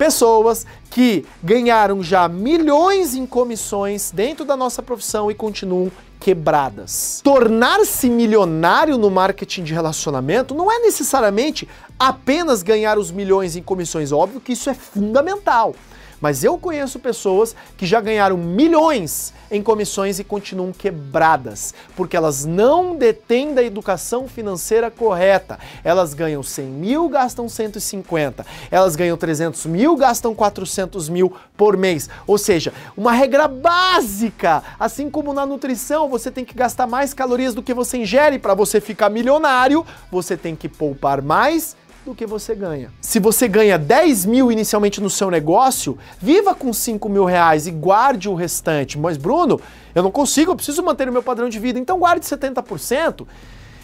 pessoas 0.00 0.66
que 0.88 1.26
ganharam 1.42 2.02
já 2.02 2.26
milhões 2.26 3.14
em 3.14 3.26
comissões 3.26 4.10
dentro 4.10 4.46
da 4.46 4.56
nossa 4.56 4.82
profissão 4.82 5.30
e 5.30 5.34
continuam 5.34 5.92
quebradas. 6.18 7.20
Tornar-se 7.22 8.08
milionário 8.08 8.96
no 8.96 9.10
marketing 9.10 9.62
de 9.62 9.74
relacionamento 9.74 10.54
não 10.54 10.72
é 10.72 10.78
necessariamente 10.78 11.68
apenas 11.98 12.62
ganhar 12.62 12.98
os 12.98 13.10
milhões 13.10 13.56
em 13.56 13.62
comissões, 13.62 14.10
óbvio 14.10 14.40
que 14.40 14.52
isso 14.52 14.70
é 14.70 14.74
fundamental. 14.74 15.74
Mas 16.20 16.44
eu 16.44 16.58
conheço 16.58 16.98
pessoas 16.98 17.56
que 17.76 17.86
já 17.86 18.00
ganharam 18.00 18.36
milhões 18.36 19.32
em 19.50 19.62
comissões 19.62 20.18
e 20.18 20.24
continuam 20.24 20.72
quebradas, 20.72 21.74
porque 21.96 22.16
elas 22.16 22.44
não 22.44 22.94
detêm 22.94 23.54
da 23.54 23.62
educação 23.62 24.28
financeira 24.28 24.90
correta. 24.90 25.58
Elas 25.82 26.14
ganham 26.14 26.42
100 26.42 26.64
mil, 26.66 27.08
gastam 27.08 27.48
150. 27.48 28.46
Elas 28.70 28.94
ganham 28.94 29.16
300 29.16 29.66
mil, 29.66 29.96
gastam 29.96 30.34
400 30.34 31.08
mil 31.08 31.34
por 31.56 31.76
mês. 31.76 32.08
Ou 32.26 32.38
seja, 32.38 32.72
uma 32.96 33.12
regra 33.12 33.48
básica. 33.48 34.62
Assim 34.78 35.10
como 35.10 35.32
na 35.32 35.46
nutrição, 35.46 36.08
você 36.08 36.30
tem 36.30 36.44
que 36.44 36.54
gastar 36.54 36.86
mais 36.86 37.12
calorias 37.12 37.54
do 37.54 37.62
que 37.62 37.74
você 37.74 37.98
ingere 37.98 38.38
para 38.38 38.54
você 38.54 38.80
ficar 38.80 39.10
milionário, 39.10 39.84
você 40.10 40.36
tem 40.36 40.54
que 40.54 40.68
poupar 40.68 41.22
mais 41.22 41.76
do 42.04 42.14
que 42.14 42.26
você 42.26 42.54
ganha. 42.54 42.90
Se 43.00 43.18
você 43.18 43.46
ganha 43.46 43.78
10 43.78 44.26
mil 44.26 44.50
inicialmente 44.50 45.00
no 45.00 45.10
seu 45.10 45.30
negócio, 45.30 45.98
viva 46.20 46.54
com 46.54 46.72
5 46.72 47.08
mil 47.08 47.24
reais 47.24 47.66
e 47.66 47.70
guarde 47.70 48.28
o 48.28 48.34
restante. 48.34 48.98
Mas, 48.98 49.16
Bruno, 49.16 49.60
eu 49.94 50.02
não 50.02 50.10
consigo, 50.10 50.52
eu 50.52 50.56
preciso 50.56 50.82
manter 50.82 51.08
o 51.08 51.12
meu 51.12 51.22
padrão 51.22 51.48
de 51.48 51.58
vida, 51.58 51.78
então 51.78 51.98
guarde 51.98 52.24
70%. 52.24 53.26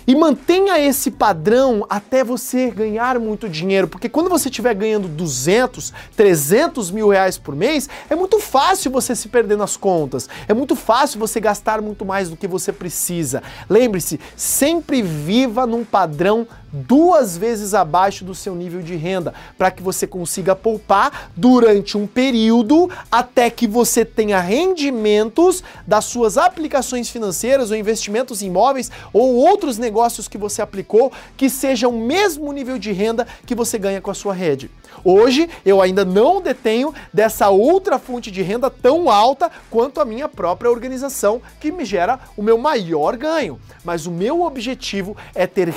E 0.09 0.15
mantenha 0.15 0.79
esse 0.79 1.11
padrão 1.11 1.85
até 1.91 2.23
você 2.23 2.71
ganhar 2.71 3.19
muito 3.19 3.49
dinheiro, 3.49 3.89
porque 3.89 4.09
quando 4.09 4.31
você 4.31 4.49
estiver 4.49 4.73
ganhando 4.73 5.09
200, 5.09 5.93
300 6.15 6.93
mil 6.93 7.09
reais 7.09 7.37
por 7.37 7.57
mês, 7.57 7.89
é 8.09 8.15
muito 8.15 8.39
fácil 8.39 8.93
você 8.93 9.17
se 9.17 9.29
perder 9.29 9.57
nas 9.57 9.77
contas, 9.77 10.29
é 10.47 10.55
muito 10.55 10.77
fácil 10.77 11.19
você 11.19 11.41
gastar 11.41 11.83
muito 11.83 12.05
mais 12.05 12.29
do 12.29 12.37
que 12.37 12.47
você 12.47 12.73
precisa. 12.73 13.43
Lembre-se, 13.69 14.21
sempre 14.37 15.03
viva 15.03 15.67
num 15.67 15.85
padrão 15.85 16.47
duas 16.77 17.37
vezes 17.37 17.75
abaixo 17.75 18.25
do 18.25 18.35
seu 18.35 18.55
nível 18.55 18.83
de 18.83 18.97
renda, 18.97 19.33
para 19.57 19.71
que 19.71 19.83
você 19.83 20.07
consiga 20.07 20.55
poupar 20.55 21.31
durante 21.37 21.97
um 21.97 22.07
período 22.07 22.91
até 23.11 23.49
que 23.49 23.67
você 23.67 24.05
tenha 24.05 24.41
rendimentos 24.41 25.63
das 25.87 26.05
suas 26.05 26.37
aplicações 26.37 27.09
financeiras 27.09 27.71
ou 27.71 27.77
investimentos 27.77 28.43
em 28.43 28.47
imóveis 28.47 28.91
ou 29.13 29.35
outros 29.35 29.79
negócios 29.79 30.29
que 30.29 30.39
você 30.39 30.63
aplicou 30.63 31.13
que 31.37 31.51
sejam 31.51 31.91
o 31.91 31.99
mesmo 31.99 32.53
nível 32.53 32.79
de 32.79 32.93
renda 32.93 33.27
que 33.45 33.55
você 33.55 33.79
ganha 33.79 34.01
com 34.01 34.11
a 34.11 34.15
sua 34.15 34.33
rede. 34.33 34.71
Hoje 35.05 35.49
eu 35.65 35.83
ainda 35.83 36.05
não 36.05 36.41
detenho 36.41 36.95
dessa 37.13 37.49
outra 37.49 37.99
fonte 37.99 38.31
de 38.31 38.43
renda 38.43 38.71
tão 38.71 39.11
alta 39.11 39.51
quanto 39.71 40.01
a 40.01 40.05
minha 40.05 40.29
própria 40.29 40.71
organização, 40.71 41.41
que 41.61 41.71
me 41.71 41.85
gera 41.85 42.19
o 42.37 42.43
meu 42.43 42.59
maior 42.59 43.17
ganho. 43.17 43.61
Mas 43.85 44.07
o 44.07 44.11
meu 44.11 44.43
objetivo 44.43 45.17
é 45.35 45.47
ter 45.47 45.69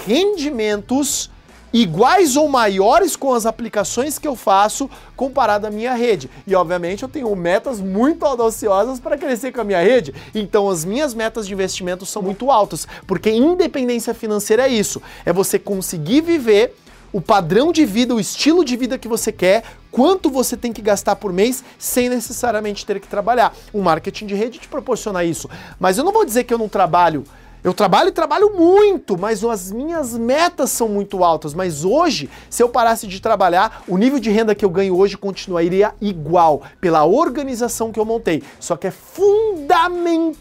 rendimentos 0.90 1.30
iguais 1.72 2.36
ou 2.36 2.50
maiores 2.50 3.16
com 3.16 3.32
as 3.32 3.46
aplicações 3.46 4.18
que 4.18 4.28
eu 4.28 4.36
faço 4.36 4.90
comparado 5.16 5.68
à 5.68 5.70
minha 5.70 5.94
rede. 5.94 6.28
E 6.48 6.56
obviamente 6.56 7.04
eu 7.04 7.10
tenho 7.10 7.36
metas 7.36 7.80
muito 7.80 8.26
audaciosas 8.26 9.00
para 9.00 9.16
crescer 9.16 9.52
com 9.52 9.62
a 9.62 9.64
minha 9.64 9.80
rede. 9.80 10.14
Então 10.34 10.68
as 10.68 10.84
minhas 10.84 11.14
metas 11.14 11.46
de 11.46 11.54
investimento 11.54 12.08
são 12.08 12.24
muito 12.24 12.50
altas, 12.50 12.88
porque 13.06 13.30
independência 13.30 14.16
financeira 14.16 14.68
é 14.68 14.70
isso, 14.70 15.00
é 15.24 15.32
você 15.32 15.60
conseguir 15.60 16.22
viver 16.22 16.76
o 17.14 17.22
padrão 17.22 17.72
de 17.72 17.86
vida, 17.86 18.16
o 18.16 18.20
estilo 18.20 18.66
de 18.66 18.76
vida 18.76 18.98
que 18.98 19.08
você 19.08 19.32
quer, 19.32 19.64
quanto 19.92 20.30
você 20.30 20.58
tem 20.58 20.74
que 20.74 20.82
gastar 20.82 21.16
por 21.18 21.32
mês 21.32 21.64
sem 21.78 22.10
necessariamente 22.10 22.84
ter 22.84 23.00
que 23.00 23.08
trabalhar. 23.08 23.56
O 23.72 23.82
marketing 23.82 24.26
de 24.26 24.34
rede 24.34 24.60
te 24.60 24.68
proporciona 24.68 25.24
isso. 25.24 25.48
Mas 25.80 26.00
eu 26.00 26.04
não 26.04 26.12
vou 26.12 26.26
dizer 26.26 26.46
que 26.46 26.54
eu 26.54 26.58
não 26.58 26.70
trabalho. 26.70 27.24
Eu 27.62 27.74
trabalho 27.74 28.08
e 28.10 28.12
trabalho 28.14 28.54
muito, 28.56 29.18
mas 29.18 29.44
as 29.44 29.70
minhas 29.70 30.18
metas 30.18 30.72
são 30.72 30.88
muito 30.88 31.24
altas. 31.24 31.54
Mas 31.54 31.84
hoje, 31.84 32.30
se 32.50 32.64
eu 32.64 32.70
parasse 32.70 33.06
de 33.06 33.20
trabalhar, 33.22 33.84
o 33.88 33.98
nível 33.98 34.18
de 34.18 34.30
renda 34.30 34.56
que 34.56 34.64
eu 34.64 34.70
ganho 34.70 34.96
hoje 34.96 35.18
continuaria 35.18 35.94
igual, 36.00 36.62
pela 36.80 37.04
organização 37.06 37.92
que 37.92 38.00
eu 38.00 38.06
montei. 38.06 38.42
Só 38.60 38.78
que 38.78 38.88
é 38.88 38.92
fundamental 38.92 40.38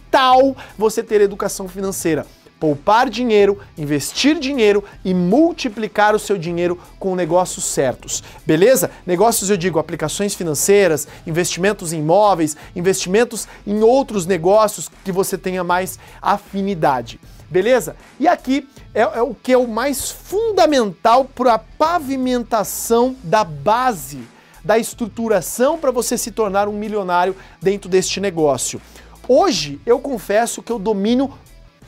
você 0.76 1.02
ter 1.02 1.20
educação 1.20 1.66
financeira. 1.66 2.25
Poupar 2.58 3.08
dinheiro, 3.08 3.58
investir 3.76 4.38
dinheiro 4.38 4.82
e 5.04 5.14
multiplicar 5.14 6.14
o 6.14 6.18
seu 6.18 6.36
dinheiro 6.36 6.78
com 6.98 7.14
negócios 7.14 7.64
certos. 7.64 8.22
Beleza? 8.44 8.90
Negócios 9.06 9.50
eu 9.50 9.56
digo 9.56 9.78
aplicações 9.78 10.34
financeiras, 10.34 11.06
investimentos 11.26 11.92
em 11.92 12.00
imóveis, 12.00 12.56
investimentos 12.74 13.46
em 13.66 13.82
outros 13.82 14.26
negócios 14.26 14.90
que 15.04 15.12
você 15.12 15.38
tenha 15.38 15.62
mais 15.62 15.98
afinidade. 16.20 17.20
Beleza? 17.50 17.96
E 18.20 18.28
aqui 18.28 18.68
é, 18.94 19.00
é 19.00 19.22
o 19.22 19.34
que 19.34 19.52
é 19.52 19.56
o 19.56 19.66
mais 19.66 20.10
fundamental 20.10 21.24
para 21.24 21.54
a 21.54 21.58
pavimentação 21.58 23.16
da 23.22 23.42
base, 23.42 24.20
da 24.62 24.78
estruturação 24.78 25.78
para 25.78 25.90
você 25.90 26.18
se 26.18 26.30
tornar 26.30 26.68
um 26.68 26.72
milionário 26.72 27.34
dentro 27.60 27.88
deste 27.88 28.20
negócio. 28.20 28.80
Hoje 29.26 29.80
eu 29.86 29.98
confesso 29.98 30.62
que 30.62 30.72
eu 30.72 30.78
domino 30.78 31.32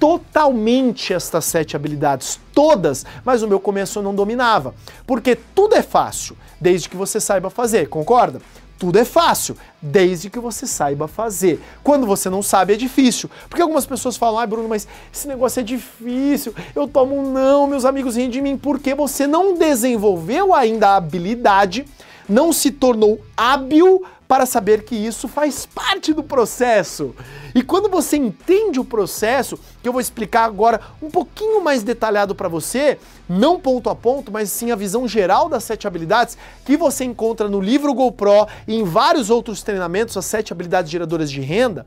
totalmente 0.00 1.12
estas 1.12 1.44
sete 1.44 1.76
habilidades, 1.76 2.40
todas, 2.54 3.04
mas 3.22 3.42
no 3.42 3.48
meu 3.48 3.60
começo 3.60 3.98
eu 3.98 4.02
não 4.02 4.14
dominava. 4.14 4.74
Porque 5.06 5.36
tudo 5.54 5.76
é 5.76 5.82
fácil, 5.82 6.36
desde 6.58 6.88
que 6.88 6.96
você 6.96 7.20
saiba 7.20 7.50
fazer, 7.50 7.88
concorda? 7.88 8.40
Tudo 8.78 8.98
é 8.98 9.04
fácil, 9.04 9.58
desde 9.80 10.30
que 10.30 10.38
você 10.38 10.66
saiba 10.66 11.06
fazer. 11.06 11.62
Quando 11.84 12.06
você 12.06 12.30
não 12.30 12.42
sabe, 12.42 12.72
é 12.72 12.76
difícil. 12.76 13.30
Porque 13.46 13.60
algumas 13.60 13.84
pessoas 13.84 14.16
falam, 14.16 14.38
ai 14.38 14.46
Bruno, 14.46 14.70
mas 14.70 14.88
esse 15.12 15.28
negócio 15.28 15.60
é 15.60 15.62
difícil, 15.62 16.54
eu 16.74 16.88
tomo 16.88 17.14
um 17.14 17.30
não, 17.30 17.66
meus 17.66 17.84
amigos 17.84 18.16
riem 18.16 18.30
de 18.30 18.40
mim, 18.40 18.56
porque 18.56 18.94
você 18.94 19.26
não 19.26 19.52
desenvolveu 19.52 20.54
ainda 20.54 20.88
a 20.88 20.96
habilidade, 20.96 21.84
não 22.26 22.54
se 22.54 22.70
tornou 22.70 23.20
hábil 23.36 24.02
para 24.30 24.46
saber 24.46 24.84
que 24.84 24.94
isso 24.94 25.26
faz 25.26 25.66
parte 25.66 26.12
do 26.12 26.22
processo. 26.22 27.16
E 27.52 27.64
quando 27.64 27.88
você 27.88 28.16
entende 28.16 28.78
o 28.78 28.84
processo, 28.84 29.58
que 29.82 29.88
eu 29.88 29.92
vou 29.92 30.00
explicar 30.00 30.44
agora 30.44 30.80
um 31.02 31.10
pouquinho 31.10 31.60
mais 31.60 31.82
detalhado 31.82 32.32
para 32.32 32.46
você, 32.46 32.96
não 33.28 33.58
ponto 33.58 33.90
a 33.90 33.94
ponto, 33.96 34.30
mas 34.30 34.48
sim 34.52 34.70
a 34.70 34.76
visão 34.76 35.08
geral 35.08 35.48
das 35.48 35.64
sete 35.64 35.84
habilidades 35.84 36.38
que 36.64 36.76
você 36.76 37.02
encontra 37.02 37.48
no 37.48 37.60
livro 37.60 37.92
GoPro 37.92 38.46
e 38.68 38.76
em 38.76 38.84
vários 38.84 39.30
outros 39.30 39.64
treinamentos, 39.64 40.16
as 40.16 40.26
sete 40.26 40.52
habilidades 40.52 40.92
geradoras 40.92 41.28
de 41.28 41.40
renda. 41.40 41.84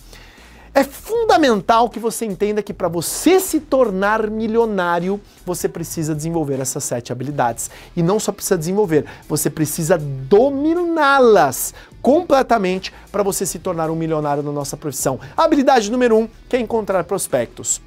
É 0.75 0.83
fundamental 0.83 1.87
que 1.87 1.99
você 1.99 2.25
entenda 2.25 2.63
que 2.63 2.73
para 2.73 2.87
você 2.87 3.39
se 3.39 3.59
tornar 3.59 4.27
milionário, 4.27 5.21
você 5.45 5.69
precisa 5.69 6.15
desenvolver 6.15 6.59
essas 6.59 6.83
sete 6.83 7.11
habilidades. 7.11 7.69
E 7.95 8.01
não 8.01 8.19
só 8.19 8.31
precisa 8.31 8.57
desenvolver, 8.57 9.05
você 9.29 9.51
precisa 9.51 9.99
dominá-las 9.99 11.75
completamente 12.03 12.93
para 13.11 13.23
você 13.23 13.45
se 13.45 13.57
tornar 13.57 13.89
um 13.89 13.95
milionário 13.95 14.43
na 14.43 14.51
nossa 14.51 14.75
profissão. 14.75 15.19
Habilidade 15.35 15.89
número 15.89 16.17
um, 16.17 16.27
que 16.49 16.57
é 16.57 16.59
encontrar 16.59 17.05
prospectos. 17.05 17.81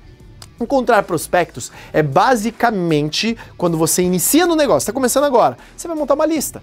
Encontrar 0.58 1.02
prospectos 1.02 1.70
é 1.92 2.02
basicamente 2.02 3.36
quando 3.58 3.76
você 3.76 4.02
inicia 4.02 4.46
no 4.46 4.56
negócio, 4.56 4.84
está 4.84 4.92
começando 4.92 5.24
agora, 5.24 5.58
você 5.76 5.86
vai 5.86 5.94
montar 5.94 6.14
uma 6.14 6.24
lista. 6.24 6.62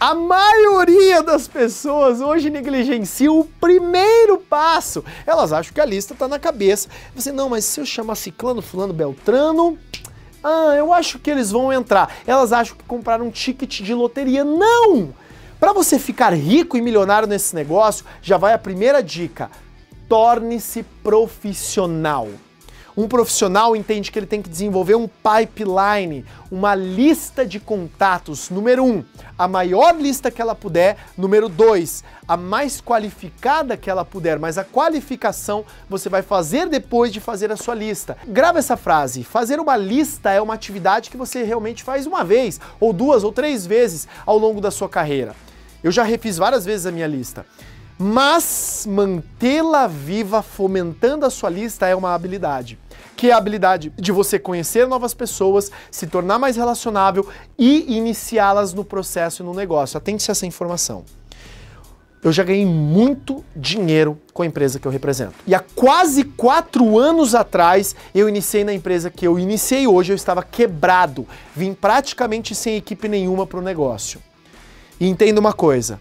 A 0.00 0.12
maioria 0.12 1.22
das 1.22 1.46
pessoas 1.46 2.20
hoje 2.20 2.50
negligencia 2.50 3.30
o 3.30 3.44
primeiro 3.44 4.38
passo. 4.38 5.04
Elas 5.24 5.52
acham 5.52 5.72
que 5.72 5.80
a 5.80 5.84
lista 5.84 6.14
está 6.14 6.26
na 6.26 6.36
cabeça. 6.36 6.88
Você, 7.14 7.30
não, 7.30 7.48
mas 7.48 7.64
se 7.64 7.78
eu 7.78 7.86
chamar 7.86 8.16
Ciclano, 8.16 8.60
Fulano, 8.60 8.92
Beltrano, 8.92 9.78
ah, 10.42 10.74
eu 10.76 10.92
acho 10.92 11.20
que 11.20 11.30
eles 11.30 11.52
vão 11.52 11.72
entrar. 11.72 12.12
Elas 12.26 12.52
acham 12.52 12.76
que 12.76 12.82
compraram 12.82 13.26
um 13.26 13.30
ticket 13.30 13.82
de 13.82 13.94
loteria. 13.94 14.42
Não! 14.42 15.14
Para 15.60 15.72
você 15.72 15.98
ficar 15.98 16.32
rico 16.32 16.76
e 16.76 16.80
milionário 16.80 17.26
nesse 17.26 17.52
negócio, 17.52 18.04
já 18.22 18.36
vai 18.36 18.54
a 18.54 18.58
primeira 18.58 19.02
dica: 19.02 19.50
torne-se 20.08 20.84
profissional. 21.02 22.28
Um 22.96 23.06
profissional 23.06 23.76
entende 23.76 24.10
que 24.10 24.18
ele 24.18 24.26
tem 24.26 24.42
que 24.42 24.48
desenvolver 24.48 24.96
um 24.96 25.08
pipeline, 25.08 26.24
uma 26.50 26.74
lista 26.74 27.46
de 27.46 27.60
contatos. 27.60 28.50
Número 28.50 28.84
um, 28.84 29.04
a 29.36 29.46
maior 29.46 29.96
lista 29.96 30.32
que 30.32 30.42
ela 30.42 30.54
puder. 30.54 30.96
Número 31.16 31.48
dois, 31.48 32.02
a 32.26 32.36
mais 32.36 32.80
qualificada 32.80 33.76
que 33.76 33.88
ela 33.88 34.04
puder. 34.04 34.38
Mas 34.38 34.58
a 34.58 34.64
qualificação 34.64 35.64
você 35.88 36.08
vai 36.08 36.22
fazer 36.22 36.68
depois 36.68 37.12
de 37.12 37.20
fazer 37.20 37.50
a 37.50 37.56
sua 37.56 37.74
lista. 37.74 38.16
Grava 38.26 38.60
essa 38.60 38.76
frase: 38.76 39.24
fazer 39.24 39.58
uma 39.58 39.76
lista 39.76 40.30
é 40.30 40.40
uma 40.40 40.54
atividade 40.54 41.10
que 41.10 41.16
você 41.16 41.42
realmente 41.42 41.82
faz 41.82 42.06
uma 42.06 42.24
vez, 42.24 42.60
ou 42.78 42.92
duas, 42.92 43.24
ou 43.24 43.32
três 43.32 43.66
vezes 43.66 44.06
ao 44.24 44.38
longo 44.38 44.60
da 44.60 44.70
sua 44.70 44.88
carreira. 44.88 45.34
Eu 45.82 45.90
já 45.90 46.02
refiz 46.02 46.36
várias 46.36 46.64
vezes 46.64 46.86
a 46.86 46.92
minha 46.92 47.06
lista. 47.06 47.46
Mas 47.98 48.86
mantê-la 48.88 49.86
viva, 49.86 50.40
fomentando 50.42 51.26
a 51.26 51.30
sua 51.30 51.50
lista, 51.50 51.86
é 51.86 51.96
uma 51.96 52.14
habilidade 52.14 52.78
que 53.18 53.30
é 53.30 53.32
a 53.32 53.36
habilidade 53.36 53.92
de 53.96 54.12
você 54.12 54.38
conhecer 54.38 54.86
novas 54.86 55.12
pessoas, 55.12 55.72
se 55.90 56.06
tornar 56.06 56.38
mais 56.38 56.56
relacionável 56.56 57.28
e 57.58 57.96
iniciá-las 57.96 58.72
no 58.72 58.84
processo 58.84 59.42
e 59.42 59.44
no 59.44 59.52
negócio. 59.52 59.98
Atente-se 59.98 60.30
a 60.30 60.32
essa 60.32 60.46
informação. 60.46 61.04
Eu 62.22 62.30
já 62.30 62.44
ganhei 62.44 62.64
muito 62.64 63.44
dinheiro 63.56 64.20
com 64.32 64.42
a 64.42 64.46
empresa 64.46 64.78
que 64.78 64.86
eu 64.86 64.92
represento. 64.92 65.34
E 65.48 65.52
há 65.52 65.58
quase 65.58 66.22
quatro 66.22 66.96
anos 66.96 67.34
atrás, 67.34 67.96
eu 68.14 68.28
iniciei 68.28 68.62
na 68.62 68.72
empresa 68.72 69.10
que 69.10 69.26
eu 69.26 69.36
iniciei 69.36 69.88
hoje, 69.88 70.12
eu 70.12 70.16
estava 70.16 70.42
quebrado. 70.42 71.26
Vim 71.56 71.74
praticamente 71.74 72.54
sem 72.54 72.76
equipe 72.76 73.08
nenhuma 73.08 73.46
para 73.48 73.58
o 73.58 73.62
negócio. 73.62 74.20
E 75.00 75.06
entenda 75.06 75.40
uma 75.40 75.52
coisa: 75.52 76.00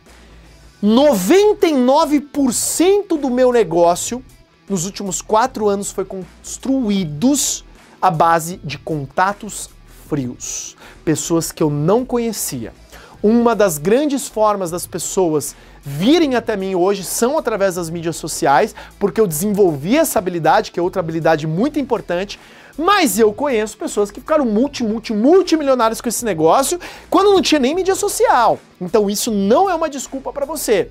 99% 0.83 3.19
do 3.19 3.29
meu 3.29 3.51
negócio 3.51 4.23
nos 4.69 4.85
últimos 4.85 5.21
quatro 5.21 5.67
anos 5.67 5.91
foi 5.91 6.05
construídos 6.05 7.65
à 8.01 8.11
base 8.11 8.59
de 8.63 8.77
contatos 8.77 9.69
frios, 10.07 10.77
pessoas 11.03 11.51
que 11.51 11.63
eu 11.63 11.69
não 11.69 12.05
conhecia. 12.05 12.73
Uma 13.21 13.55
das 13.55 13.77
grandes 13.77 14.27
formas 14.27 14.69
das 14.69 14.85
pessoas 14.85 15.55
virem 15.81 16.35
até 16.35 16.55
mim 16.55 16.75
hoje 16.75 17.03
são 17.03 17.37
através 17.37 17.75
das 17.75 17.89
mídias 17.89 18.15
sociais, 18.15 18.75
porque 18.99 19.19
eu 19.19 19.25
desenvolvi 19.25 19.97
essa 19.97 20.19
habilidade, 20.19 20.71
que 20.71 20.79
é 20.79 20.83
outra 20.83 20.99
habilidade 20.99 21.47
muito 21.47 21.79
importante, 21.79 22.39
mas 22.77 23.17
eu 23.17 23.33
conheço 23.33 23.75
pessoas 23.75 24.11
que 24.11 24.19
ficaram 24.19 24.45
multi, 24.45 24.83
multi, 24.83 25.13
multimilionárias 25.13 25.99
com 25.99 26.09
esse 26.09 26.23
negócio 26.23 26.79
quando 27.09 27.31
não 27.31 27.41
tinha 27.41 27.59
nem 27.59 27.73
mídia 27.73 27.95
social. 27.95 28.59
Então 28.79 29.09
isso 29.09 29.31
não 29.31 29.67
é 29.67 29.73
uma 29.73 29.89
desculpa 29.89 30.31
para 30.31 30.45
você 30.45 30.89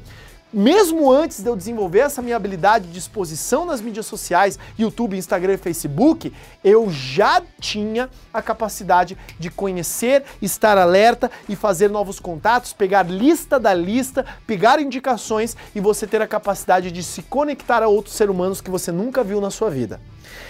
mesmo 0.52 1.10
antes 1.10 1.42
de 1.42 1.48
eu 1.48 1.56
desenvolver 1.56 2.00
essa 2.00 2.22
minha 2.22 2.36
habilidade 2.36 2.88
de 2.88 2.98
exposição 2.98 3.66
nas 3.66 3.80
mídias 3.80 4.06
sociais, 4.06 4.58
YouTube, 4.78 5.16
Instagram 5.16 5.54
e 5.54 5.58
Facebook, 5.58 6.32
eu 6.62 6.90
já 6.90 7.42
tinha 7.60 8.08
a 8.32 8.40
capacidade 8.40 9.16
de 9.38 9.50
conhecer, 9.50 10.24
estar 10.40 10.78
alerta 10.78 11.30
e 11.48 11.56
fazer 11.56 11.90
novos 11.90 12.20
contatos, 12.20 12.72
pegar 12.72 13.02
lista 13.02 13.58
da 13.58 13.74
lista, 13.74 14.24
pegar 14.46 14.80
indicações 14.80 15.56
e 15.74 15.80
você 15.80 16.06
ter 16.06 16.22
a 16.22 16.26
capacidade 16.26 16.90
de 16.90 17.02
se 17.02 17.22
conectar 17.22 17.82
a 17.82 17.88
outros 17.88 18.14
seres 18.14 18.34
humanos 18.34 18.60
que 18.60 18.70
você 18.70 18.92
nunca 18.92 19.24
viu 19.24 19.40
na 19.40 19.50
sua 19.50 19.70
vida. 19.70 20.00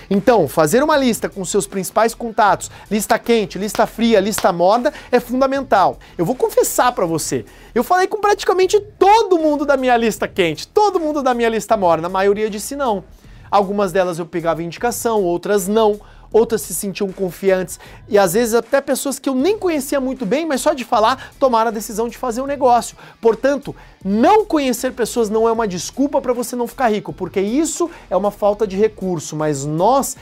Então, 0.09 0.47
fazer 0.49 0.83
uma 0.83 0.97
lista 0.97 1.29
com 1.29 1.45
seus 1.45 1.67
principais 1.67 2.15
contatos, 2.15 2.71
lista 2.91 3.19
quente, 3.19 3.59
lista 3.59 3.87
fria, 3.87 4.21
lista 4.21 4.53
morna, 4.53 4.93
é 5.11 5.19
fundamental. 5.19 5.99
Eu 6.17 6.25
vou 6.25 6.35
confessar 6.35 6.93
para 6.93 7.07
você, 7.07 7.45
eu 7.77 7.85
falei 7.85 8.07
com 8.07 8.19
praticamente 8.19 8.81
todo 8.81 9.39
mundo 9.39 9.67
da 9.67 9.77
minha 9.77 9.95
lista 9.99 10.27
quente, 10.27 10.67
todo 10.67 10.99
mundo 10.99 11.23
da 11.23 11.35
minha 11.35 11.51
lista 11.51 11.77
morna, 11.77 12.07
a 12.07 12.11
maioria 12.11 12.49
disse 12.49 12.75
não. 12.75 13.05
Algumas 13.51 13.93
delas 13.93 14.19
eu 14.19 14.25
pegava 14.25 14.63
indicação, 14.63 15.23
outras 15.23 15.69
não. 15.69 16.01
Outras 16.33 16.63
se 16.63 16.75
sentiam 16.75 17.13
confiantes. 17.13 17.79
E 18.09 18.19
às 18.19 18.33
vezes 18.33 18.55
até 18.55 18.81
pessoas 18.81 19.19
que 19.19 19.29
eu 19.29 19.35
nem 19.35 19.59
conhecia 19.59 20.01
muito 20.01 20.27
bem, 20.27 20.45
mas 20.45 20.61
só 20.61 20.73
de 20.73 20.85
falar 20.85 21.33
tomaram 21.39 21.69
a 21.69 21.73
decisão 21.73 22.09
de 22.09 22.19
fazer 22.19 22.41
um 22.41 22.47
negócio. 22.47 22.97
Portanto, 23.21 23.77
não 24.05 24.45
conhecer 24.45 24.93
pessoas 24.93 25.31
não 25.31 25.47
é 25.47 25.53
uma 25.53 25.69
desculpa 25.69 26.21
para 26.21 26.33
você 26.33 26.57
não 26.57 26.67
ficar 26.67 26.89
rico, 26.89 27.13
porque 27.13 27.41
isso 27.41 27.91
é 28.11 28.17
uma 28.17 28.31
falta 28.31 28.67
de 28.67 28.77
recurso, 28.77 29.37
mas 29.37 29.65
nós 29.65 30.17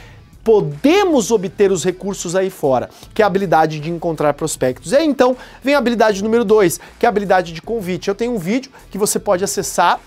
podemos 0.45 1.31
obter 1.31 1.73
os 1.73 1.83
recursos 1.83 2.37
aí 2.37 2.51
fora, 2.51 2.91
que 3.15 3.23
é 3.23 3.25
a 3.25 3.27
habilidade 3.27 3.81
de 3.81 3.91
encontrar 3.91 4.35
prospectos. 4.35 4.93
E 4.93 4.97
aí 4.97 5.07
então 5.07 5.37
vem 5.63 5.75
a 5.75 5.79
habilidade 5.79 6.23
número 6.23 6.45
2, 6.45 6.79
que 6.99 7.07
é 7.07 7.09
a 7.09 7.11
habilidade 7.11 7.53
de 7.53 7.63
convite. 7.63 8.09
Eu 8.09 8.15
tenho 8.15 8.35
um 8.35 8.39
vídeo 8.39 8.71
que 8.91 8.99
você 8.99 9.19
pode 9.19 9.43
acessar 9.43 9.99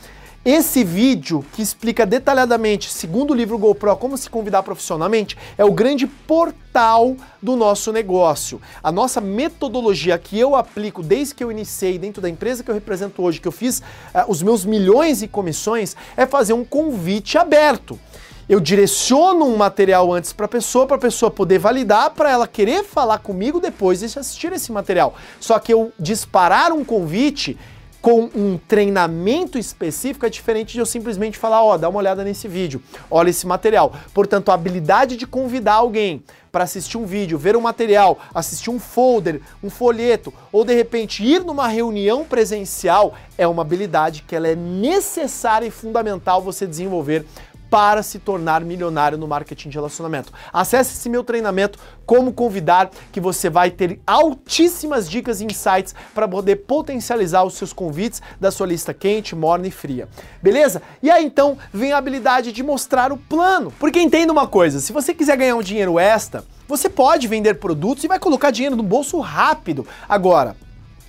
esse 0.48 0.82
vídeo 0.82 1.44
que 1.52 1.62
explica 1.62 2.06
detalhadamente, 2.06 2.90
segundo 2.90 3.32
o 3.32 3.36
livro 3.36 3.58
GoPro, 3.58 3.98
como 3.98 4.18
se 4.18 4.30
convidar 4.30 4.64
profissionalmente, 4.64 5.38
é 5.58 5.66
o 5.66 5.74
grande 5.74 6.08
portal 6.08 7.18
do 7.42 7.58
nosso 7.58 7.92
negócio. 7.92 8.62
A 8.82 8.90
nossa 8.90 9.20
metodologia 9.20 10.18
que 10.18 10.40
eu 10.40 10.56
aplico 10.56 11.04
desde 11.04 11.36
que 11.36 11.44
eu 11.44 11.52
iniciei 11.52 12.00
dentro 12.00 12.22
da 12.22 12.30
empresa 12.30 12.64
que 12.64 12.72
eu 12.72 12.76
represento 12.76 13.22
hoje, 13.22 13.42
que 13.42 13.48
eu 13.48 13.52
fiz 13.52 13.80
uh, 13.80 13.84
os 14.30 14.42
meus 14.42 14.64
milhões 14.64 15.20
de 15.20 15.28
comissões, 15.28 15.98
é 16.16 16.26
fazer 16.26 16.54
um 16.54 16.64
convite 16.64 17.38
aberto. 17.38 18.00
Eu 18.50 18.62
direciono 18.62 19.44
um 19.46 19.58
material 19.58 20.14
antes 20.14 20.32
para 20.32 20.46
a 20.46 20.50
pessoa, 20.50 20.88
para 20.88 20.96
a 20.96 21.00
pessoa 21.00 21.30
poder 21.30 21.60
validar, 21.60 22.12
para 22.12 22.32
ela 22.32 22.48
querer 22.48 22.82
falar 22.82 23.18
comigo 23.18 23.60
depois 23.60 24.00
de 24.00 24.06
assistir 24.06 24.54
esse 24.54 24.72
material. 24.72 25.16
Só 25.38 25.60
que 25.60 25.74
eu 25.74 25.92
disparar 26.00 26.72
um 26.72 26.86
convite 26.86 27.58
com 28.02 28.30
um 28.34 28.58
treinamento 28.58 29.58
específico 29.58 30.26
é 30.26 30.30
diferente 30.30 30.72
de 30.72 30.80
eu 30.80 30.86
simplesmente 30.86 31.38
falar, 31.38 31.62
ó, 31.62 31.74
oh, 31.74 31.78
dá 31.78 31.90
uma 31.90 32.00
olhada 32.00 32.24
nesse 32.24 32.48
vídeo, 32.48 32.82
olha 33.12 33.30
esse 33.30 33.46
material. 33.46 33.94
Portanto, 34.14 34.50
a 34.50 34.54
habilidade 34.54 35.18
de 35.18 35.28
convidar 35.28 35.74
alguém 35.74 36.24
para 36.50 36.64
assistir 36.64 36.98
um 36.98 37.06
vídeo, 37.06 37.38
ver 37.38 37.58
um 37.58 37.62
material, 37.62 38.18
assistir 38.34 38.70
um 38.70 38.80
folder, 38.80 39.42
um 39.62 39.70
folheto, 39.70 40.34
ou 40.52 40.64
de 40.64 40.74
repente 40.74 41.24
ir 41.24 41.44
numa 41.44 41.68
reunião 41.68 42.24
presencial, 42.24 43.14
é 43.38 43.46
uma 43.46 43.62
habilidade 43.62 44.24
que 44.26 44.36
ela 44.36 44.48
é 44.48 44.56
necessária 44.56 45.68
e 45.68 45.72
fundamental 45.72 46.42
você 46.42 46.66
desenvolver 46.66 47.26
para 47.70 48.04
se 48.04 48.20
tornar 48.20 48.62
milionário 48.62 49.18
no 49.18 49.28
marketing 49.28 49.70
de 49.70 49.78
relacionamento. 49.78 50.32
Acesse 50.52 50.94
esse 50.94 51.10
meu 51.10 51.24
treinamento 51.24 51.80
Como 52.06 52.32
Convidar, 52.32 52.90
que 53.12 53.20
você 53.20 53.50
vai 53.50 53.70
ter 53.72 54.00
altíssimas 54.06 55.10
dicas 55.10 55.42
e 55.42 55.46
insights 55.46 55.94
para 56.14 56.28
poder 56.28 56.58
potencializar 56.58 57.44
os 57.44 57.56
seus 57.56 57.74
convites 57.74 58.22
da 58.40 58.52
sua 58.52 58.68
lista 58.68 58.94
quente, 58.94 59.36
morna 59.36 59.68
e 59.68 59.72
fria. 59.72 60.08
Beleza? 60.42 60.82
E 61.02 61.10
aí 61.10 61.26
então 61.26 61.58
vem 61.74 61.92
a 61.92 61.98
habilidade 61.98 62.52
de 62.52 62.64
mostrar 62.64 63.12
o 63.12 63.18
plano. 63.18 63.74
Porque 63.80 64.00
entenda 64.00 64.32
uma 64.32 64.48
coisa, 64.48 64.80
se 64.80 64.94
você 64.94 65.14
quiser 65.14 65.38
ganhar 65.38 65.56
um 65.56 65.62
dinheiro 65.62 66.00
extra, 66.00 66.44
você 66.68 66.90
pode 66.90 67.28
vender 67.28 67.56
produtos 67.56 68.04
e 68.04 68.08
vai 68.08 68.20
colocar 68.20 68.52
dinheiro 68.52 68.76
no 68.76 68.84
bolso 68.84 69.20
rápido. 69.20 69.86
Agora, 70.08 70.56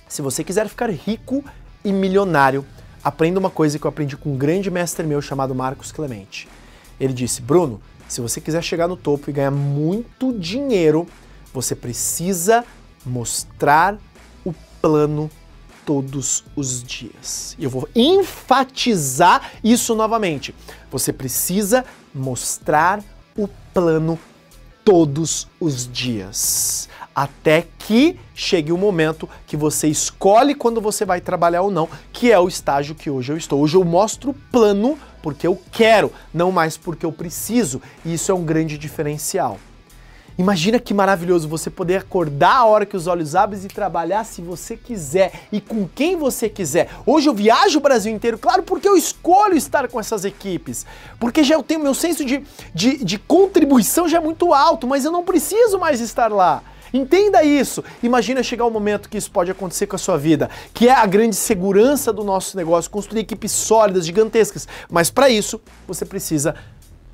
se 0.07 0.21
você 0.21 0.43
quiser 0.43 0.67
ficar 0.67 0.89
rico 0.89 1.43
e 1.83 1.91
milionário, 1.91 2.65
aprenda 3.03 3.39
uma 3.39 3.49
coisa 3.49 3.77
que 3.77 3.85
eu 3.85 3.89
aprendi 3.89 4.17
com 4.17 4.33
um 4.33 4.37
grande 4.37 4.69
mestre 4.69 5.05
meu 5.05 5.21
chamado 5.21 5.55
Marcos 5.55 5.91
Clemente. 5.91 6.47
Ele 6.99 7.13
disse: 7.13 7.41
Bruno, 7.41 7.81
se 8.07 8.21
você 8.21 8.41
quiser 8.41 8.63
chegar 8.63 8.87
no 8.87 8.97
topo 8.97 9.29
e 9.29 9.33
ganhar 9.33 9.51
muito 9.51 10.33
dinheiro, 10.33 11.07
você 11.53 11.75
precisa 11.75 12.65
mostrar 13.05 13.97
o 14.43 14.53
plano 14.81 15.29
todos 15.85 16.43
os 16.55 16.83
dias. 16.83 17.55
E 17.57 17.63
eu 17.63 17.69
vou 17.69 17.87
enfatizar 17.95 19.51
isso 19.63 19.95
novamente. 19.95 20.53
Você 20.91 21.11
precisa 21.11 21.85
mostrar 22.13 23.03
o 23.35 23.47
plano 23.73 24.19
todos 24.83 25.47
os 25.59 25.91
dias 25.91 26.89
até 27.19 27.67
que 27.77 28.17
chegue 28.33 28.71
o 28.71 28.77
momento 28.77 29.27
que 29.45 29.57
você 29.57 29.89
escolhe 29.89 30.55
quando 30.55 30.79
você 30.79 31.03
vai 31.03 31.19
trabalhar 31.19 31.63
ou 31.63 31.69
não, 31.69 31.89
que 32.13 32.31
é 32.31 32.39
o 32.39 32.47
estágio 32.47 32.95
que 32.95 33.09
hoje 33.09 33.33
eu 33.33 33.35
estou. 33.35 33.59
Hoje 33.59 33.75
eu 33.75 33.83
mostro 33.83 34.31
o 34.31 34.33
plano 34.33 34.97
porque 35.21 35.45
eu 35.45 35.61
quero, 35.69 36.13
não 36.33 36.49
mais 36.49 36.77
porque 36.77 37.05
eu 37.05 37.11
preciso, 37.11 37.81
e 38.05 38.13
isso 38.13 38.31
é 38.31 38.35
um 38.35 38.45
grande 38.45 38.77
diferencial. 38.77 39.59
Imagina 40.37 40.79
que 40.79 40.93
maravilhoso 40.93 41.49
você 41.49 41.69
poder 41.69 41.97
acordar 41.97 42.55
a 42.55 42.65
hora 42.65 42.85
que 42.85 42.95
os 42.95 43.05
olhos 43.05 43.35
abrem 43.35 43.59
e 43.65 43.67
trabalhar 43.67 44.23
se 44.23 44.41
você 44.41 44.77
quiser 44.77 45.33
e 45.51 45.59
com 45.59 45.85
quem 45.85 46.15
você 46.15 46.47
quiser. 46.47 46.89
Hoje 47.05 47.27
eu 47.27 47.33
viajo 47.33 47.79
o 47.79 47.81
Brasil 47.81 48.15
inteiro, 48.15 48.37
claro, 48.37 48.63
porque 48.63 48.87
eu 48.87 48.95
escolho 48.95 49.57
estar 49.57 49.89
com 49.89 49.99
essas 49.99 50.23
equipes. 50.23 50.85
Porque 51.19 51.43
já 51.43 51.55
eu 51.55 51.63
tenho 51.63 51.81
meu 51.81 51.93
senso 51.93 52.23
de, 52.23 52.41
de, 52.73 53.03
de 53.03 53.19
contribuição 53.19 54.07
já 54.07 54.19
é 54.19 54.21
muito 54.21 54.53
alto, 54.53 54.87
mas 54.87 55.03
eu 55.03 55.11
não 55.11 55.25
preciso 55.25 55.77
mais 55.77 55.99
estar 55.99 56.31
lá. 56.31 56.63
Entenda 56.93 57.43
isso. 57.43 57.83
Imagina 58.01 58.41
chegar 58.43 58.65
o 58.65 58.67
um 58.67 58.71
momento 58.71 59.09
que 59.09 59.17
isso 59.17 59.31
pode 59.31 59.51
acontecer 59.51 59.87
com 59.87 59.95
a 59.95 59.99
sua 59.99 60.17
vida, 60.17 60.49
que 60.73 60.87
é 60.87 60.93
a 60.93 61.05
grande 61.05 61.35
segurança 61.35 62.11
do 62.11 62.23
nosso 62.23 62.57
negócio, 62.57 62.89
construir 62.89 63.21
equipes 63.21 63.51
sólidas, 63.51 64.05
gigantescas. 64.05 64.67
Mas 64.89 65.09
para 65.09 65.29
isso, 65.29 65.61
você 65.87 66.05
precisa 66.05 66.55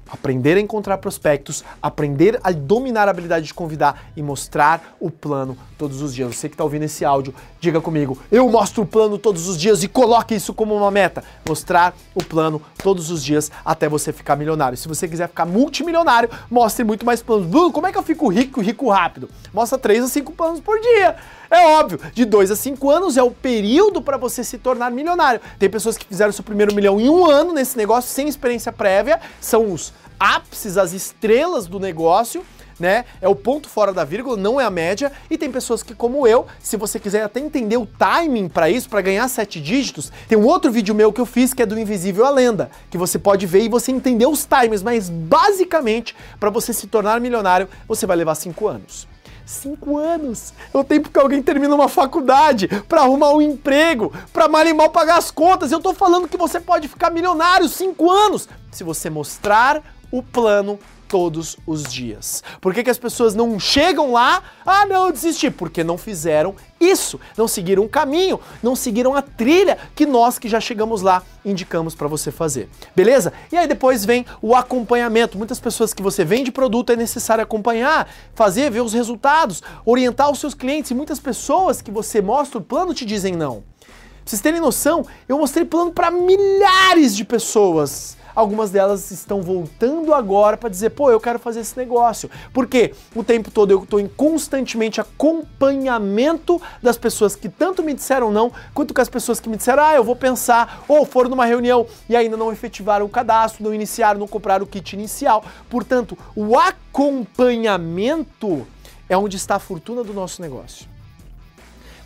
aprender 0.10 0.58
a 0.58 0.60
encontrar 0.60 0.98
prospectos, 0.98 1.64
aprender 1.82 2.40
a 2.44 2.52
dominar 2.52 3.08
a 3.08 3.12
habilidade 3.12 3.46
de 3.46 3.54
convidar 3.54 4.10
e 4.16 4.22
mostrar 4.22 4.96
o 5.00 5.10
plano 5.10 5.58
todos 5.78 6.02
os 6.02 6.14
dias. 6.14 6.36
Você 6.36 6.48
que 6.48 6.56
está 6.56 6.64
ouvindo 6.64 6.84
esse 6.84 7.04
áudio, 7.04 7.34
diga 7.60 7.82
comigo, 7.82 8.18
eu 8.32 8.50
mostro 8.50 8.84
o 8.84 8.86
plano 8.86 9.18
todos 9.18 9.48
os 9.48 9.60
dias 9.60 9.84
e 9.84 9.88
coloque 9.88 10.36
isso 10.36 10.54
como 10.54 10.76
uma 10.76 10.92
meta. 10.92 11.24
Mostrar 11.48 11.96
o 12.14 12.24
plano 12.24 12.62
todos 12.82 13.10
os 13.10 13.24
dias 13.24 13.52
até 13.64 13.90
você 13.90 14.14
ficar 14.14 14.36
milionário. 14.36 14.78
Se 14.78 14.88
você 14.88 15.08
quiser 15.08 15.28
ficar 15.28 15.46
multimilionário, 15.46 16.30
mostre 16.50 16.84
muito 16.84 17.06
mais 17.06 17.22
planos. 17.22 17.48
Como 17.72 17.88
é 17.88 17.92
que 17.92 17.98
eu 17.98 18.04
fico 18.04 18.28
rico, 18.28 18.62
rico 18.62 18.90
rápido? 18.90 19.30
Mostra 19.54 19.78
3 19.78 20.04
a 20.04 20.08
5 20.08 20.32
planos 20.34 20.60
por 20.60 20.80
dia. 20.80 21.16
É 21.50 21.68
óbvio, 21.68 22.00
de 22.14 22.26
2 22.26 22.52
a 22.52 22.56
5 22.56 22.90
anos 22.90 23.18
é 23.18 23.24
o 23.24 23.32
período 23.32 24.02
para 24.02 24.18
você 24.18 24.44
se 24.44 24.58
tornar 24.58 24.92
milionário. 24.92 25.42
Tem 25.60 25.70
pessoas 25.70 25.98
que 25.98 26.06
fizeram 26.06 26.32
seu 26.32 26.44
primeiro 26.44 26.74
milhão 26.74 27.00
em 27.00 27.10
um 27.10 27.26
ano 27.26 27.54
nesse 27.54 27.78
negócio 27.78 28.10
sem 28.10 28.28
experiência 28.28 28.72
prévia, 28.72 29.20
são 29.40 29.72
os 29.72 29.94
ápices, 30.20 30.78
as 30.78 30.94
estrelas 30.94 31.68
do 31.68 31.80
negócio, 31.80 32.44
né? 32.80 33.06
É 33.22 33.28
o 33.28 33.36
ponto 33.36 33.70
fora 33.70 33.94
da 33.94 34.04
vírgula, 34.04 34.36
não 34.36 34.60
é 34.60 34.66
a 34.66 34.70
média. 34.70 35.12
E 35.30 35.38
tem 35.38 35.52
pessoas 35.52 35.82
que, 35.82 35.94
como 35.94 36.28
eu, 36.28 36.46
se 36.60 36.78
você 36.78 37.00
quiser 37.00 37.24
até 37.24 37.40
entender 37.40 37.78
o 37.78 37.86
timing 37.86 38.50
para 38.50 38.70
isso, 38.70 38.90
para 38.90 39.02
ganhar 39.02 39.28
sete 39.28 39.62
dígitos, 39.62 40.12
tem 40.28 40.38
um 40.38 40.46
outro 40.46 40.72
vídeo 40.72 40.94
meu 40.94 41.14
que 41.14 41.22
eu 41.22 41.26
fiz 41.26 41.54
que 41.54 41.62
é 41.62 41.66
do 41.66 41.80
Invisível 41.80 42.26
à 42.26 42.30
Lenda, 42.30 42.70
que 42.90 42.98
você 42.98 43.18
pode 43.18 43.46
ver 43.46 43.64
e 43.64 43.70
você 43.70 43.92
entender 43.92 44.28
os 44.28 44.46
times, 44.46 44.84
mas 44.84 45.10
basicamente, 45.10 46.16
para 46.40 46.50
você 46.50 46.74
se 46.74 46.88
tornar 46.88 47.20
milionário, 47.22 47.70
você 47.88 48.06
vai 48.06 48.18
levar 48.18 48.36
cinco 48.36 48.68
anos. 48.68 49.08
Cinco 49.46 49.98
anos. 49.98 50.54
É 50.74 50.78
o 50.78 50.84
tempo 50.84 51.10
que 51.10 51.20
alguém 51.20 51.42
termina 51.42 51.76
uma 51.76 51.88
faculdade, 51.88 52.68
para 52.90 53.02
arrumar 53.02 53.32
um 53.32 53.42
emprego, 53.42 54.12
para 54.34 54.48
mal 54.48 54.66
e 54.66 54.74
mal 54.74 54.90
pagar 54.90 55.18
as 55.18 55.30
contas. 55.30 55.72
Eu 55.72 55.80
tô 55.80 55.94
falando 55.94 56.28
que 56.28 56.38
você 56.38 56.60
pode 56.60 56.88
ficar 56.88 57.12
milionário 57.12 57.70
cinco 57.70 58.10
anos 58.10 58.50
se 58.72 58.84
você 58.84 59.10
mostrar 59.10 59.82
o 60.12 60.24
plano 60.24 60.80
todos 61.16 61.56
os 61.66 61.84
dias. 61.84 62.44
Por 62.60 62.74
que, 62.74 62.84
que 62.84 62.90
as 62.90 62.98
pessoas 62.98 63.34
não 63.34 63.58
chegam 63.58 64.12
lá? 64.12 64.44
Ah, 64.66 64.86
não, 64.86 65.10
desisti. 65.10 65.50
Porque 65.50 65.82
não 65.82 65.98
fizeram 65.98 66.54
isso, 66.78 67.18
não 67.38 67.48
seguiram 67.48 67.86
o 67.86 67.88
caminho, 67.88 68.38
não 68.62 68.76
seguiram 68.76 69.16
a 69.16 69.22
trilha 69.22 69.78
que 69.96 70.06
nós 70.06 70.38
que 70.38 70.50
já 70.50 70.60
chegamos 70.60 71.02
lá 71.02 71.24
indicamos 71.46 71.96
para 71.96 72.10
você 72.10 72.32
fazer. 72.32 72.68
Beleza? 72.94 73.32
E 73.50 73.56
aí 73.56 73.66
depois 73.66 74.04
vem 74.04 74.26
o 74.42 74.54
acompanhamento. 74.54 75.38
Muitas 75.38 75.58
pessoas 75.58 75.94
que 75.94 76.04
você 76.04 76.26
vende 76.26 76.52
produto 76.52 76.92
é 76.92 76.98
necessário 76.98 77.42
acompanhar, 77.42 78.10
fazer, 78.34 78.70
ver 78.70 78.82
os 78.82 78.92
resultados, 78.92 79.64
orientar 79.86 80.30
os 80.30 80.40
seus 80.40 80.54
clientes. 80.54 80.92
E 80.92 80.94
muitas 80.94 81.22
pessoas 81.22 81.82
que 81.82 81.92
você 81.92 82.22
mostra 82.22 82.58
o 82.58 82.62
plano 82.62 82.94
te 82.94 83.06
dizem 83.06 83.38
não. 83.38 83.64
Pra 83.80 83.86
vocês 84.26 84.42
terem 84.42 84.60
noção, 84.60 85.06
eu 85.30 85.38
mostrei 85.38 85.64
plano 85.64 85.94
para 85.94 86.12
milhares 86.12 87.16
de 87.16 87.24
pessoas 87.24 88.18
Algumas 88.36 88.70
delas 88.70 89.10
estão 89.12 89.42
voltando 89.42 90.14
agora 90.14 90.58
para 90.58 90.70
dizer, 90.70 90.90
pô, 90.90 91.10
eu 91.10 91.22
quero 91.22 91.40
fazer 91.40 91.62
esse 91.62 91.78
negócio. 91.78 92.30
Porque 92.54 92.94
o 93.16 93.24
tempo 93.24 93.50
todo 93.50 93.72
eu 93.72 93.84
estou 93.84 94.00
em 94.00 94.08
constantemente 94.08 95.00
acompanhamento 95.00 96.62
das 96.84 96.98
pessoas 96.98 97.36
que 97.36 97.48
tanto 97.48 97.82
me 97.82 97.94
disseram 97.94 98.32
não, 98.32 98.52
quanto 98.74 98.94
com 98.94 99.02
as 99.02 99.10
pessoas 99.10 99.40
que 99.40 99.48
me 99.48 99.56
disseram, 99.56 99.84
ah, 99.84 99.96
eu 99.96 100.04
vou 100.04 100.16
pensar, 100.16 100.84
ou 100.88 101.06
foram 101.06 101.30
numa 101.30 101.46
reunião 101.46 101.88
e 102.10 102.16
ainda 102.16 102.36
não 102.36 102.52
efetivaram 102.52 103.06
o 103.06 103.10
cadastro, 103.10 103.64
não 103.64 103.74
iniciaram, 103.74 104.20
não 104.20 104.28
compraram 104.28 104.66
o 104.66 104.68
kit 104.68 104.94
inicial. 104.94 105.46
Portanto, 105.70 106.18
o 106.36 106.58
acompanhamento 106.58 108.68
é 109.08 109.18
onde 109.18 109.38
está 109.38 109.56
a 109.56 109.60
fortuna 109.60 110.04
do 110.04 110.14
nosso 110.14 110.42
negócio. 110.42 110.88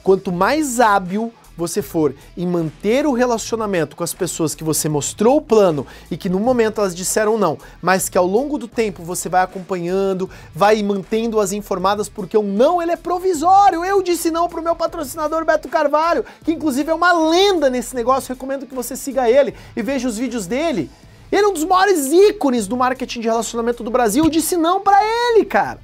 Quanto 0.04 0.32
mais 0.32 0.80
hábil 0.80 1.34
você 1.60 1.82
for 1.82 2.16
em 2.36 2.48
manter 2.48 3.06
o 3.06 3.12
relacionamento 3.12 3.96
com 3.96 4.04
as 4.04 4.14
pessoas 4.14 4.56
que 4.56 4.64
você 4.64 4.88
mostrou 4.88 5.38
o 5.38 5.42
plano 5.42 5.86
e 6.10 6.18
que 6.18 6.30
no 6.30 6.40
momento 6.40 6.80
elas 6.80 6.96
disseram 6.96 7.38
não, 7.38 7.58
mas 7.82 8.08
que 8.08 8.18
ao 8.18 8.26
longo 8.26 8.58
do 8.58 8.68
tempo 8.68 9.04
você 9.04 9.28
vai 9.28 9.44
acompanhando, 9.44 10.30
vai 10.56 10.82
mantendo 10.82 11.40
as 11.40 11.52
informadas, 11.52 12.08
porque 12.08 12.38
o 12.38 12.42
não 12.42 12.82
ele 12.82 12.94
é 12.94 12.96
provisório. 12.96 13.84
Eu 13.84 14.02
disse 14.02 14.32
não 14.32 14.48
pro 14.48 14.64
meu 14.64 14.76
patrocinador 14.76 15.44
Beto 15.44 15.68
Carvalho, 15.68 16.26
que 16.44 16.54
inclusive 16.54 16.90
é 16.90 16.94
uma 16.94 17.12
lenda 17.12 17.70
nesse 17.70 17.94
negócio. 17.94 18.34
Recomendo 18.34 18.66
que 18.66 18.74
você 18.74 18.96
siga 18.96 19.30
ele 19.30 19.54
e 19.76 19.82
veja 19.82 20.08
os 20.08 20.18
vídeos 20.18 20.48
dele. 20.48 20.90
Ele 21.32 21.46
é 21.46 21.48
um 21.48 21.54
dos 21.54 21.66
maiores 21.66 22.08
ícones 22.12 22.68
do 22.68 22.78
marketing 22.78 23.20
de 23.20 23.28
relacionamento 23.28 23.84
do 23.84 23.92
Brasil. 23.92 24.24
Eu 24.24 24.30
disse 24.30 24.56
não 24.56 24.80
para 24.80 25.00
ele, 25.04 25.46
cara. 25.46 25.80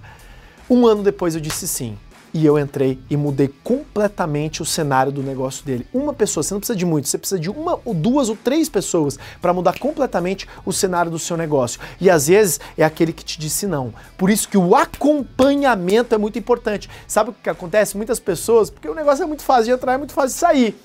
Um 0.69 0.87
ano 0.87 1.03
depois 1.03 1.35
eu 1.35 1.41
disse 1.41 1.67
sim 1.67 1.97
e 2.35 2.45
eu 2.45 2.59
entrei 2.59 2.99
e 3.09 3.15
mudei 3.15 3.49
completamente 3.63 4.61
o 4.61 4.65
cenário 4.65 5.09
do 5.09 5.23
negócio 5.23 5.65
dele. 5.65 5.87
Uma 5.93 6.13
pessoa, 6.13 6.43
você 6.43 6.53
não 6.53 6.59
precisa 6.59 6.77
de 6.77 6.85
muito, 6.85 7.07
você 7.07 7.17
precisa 7.17 7.39
de 7.39 7.49
uma 7.49 7.79
ou 7.85 7.93
duas 7.93 8.27
ou 8.27 8.35
três 8.35 8.67
pessoas 8.67 9.17
para 9.41 9.53
mudar 9.53 9.79
completamente 9.79 10.45
o 10.65 10.73
cenário 10.73 11.09
do 11.09 11.17
seu 11.17 11.37
negócio. 11.37 11.79
E 11.97 12.09
às 12.09 12.27
vezes 12.27 12.59
é 12.77 12.83
aquele 12.83 13.13
que 13.13 13.23
te 13.23 13.39
disse 13.39 13.65
não. 13.65 13.93
Por 14.17 14.29
isso 14.29 14.49
que 14.49 14.57
o 14.57 14.75
acompanhamento 14.75 16.13
é 16.13 16.17
muito 16.17 16.37
importante. 16.37 16.89
Sabe 17.07 17.29
o 17.29 17.35
que 17.41 17.49
acontece? 17.49 17.95
Muitas 17.95 18.19
pessoas, 18.19 18.69
porque 18.69 18.89
o 18.89 18.93
negócio 18.93 19.23
é 19.23 19.25
muito 19.25 19.41
fácil 19.41 19.67
de 19.67 19.71
entrar, 19.71 19.93
é 19.93 19.97
muito 19.97 20.11
fácil 20.11 20.35
de 20.35 20.39
sair. 20.39 20.77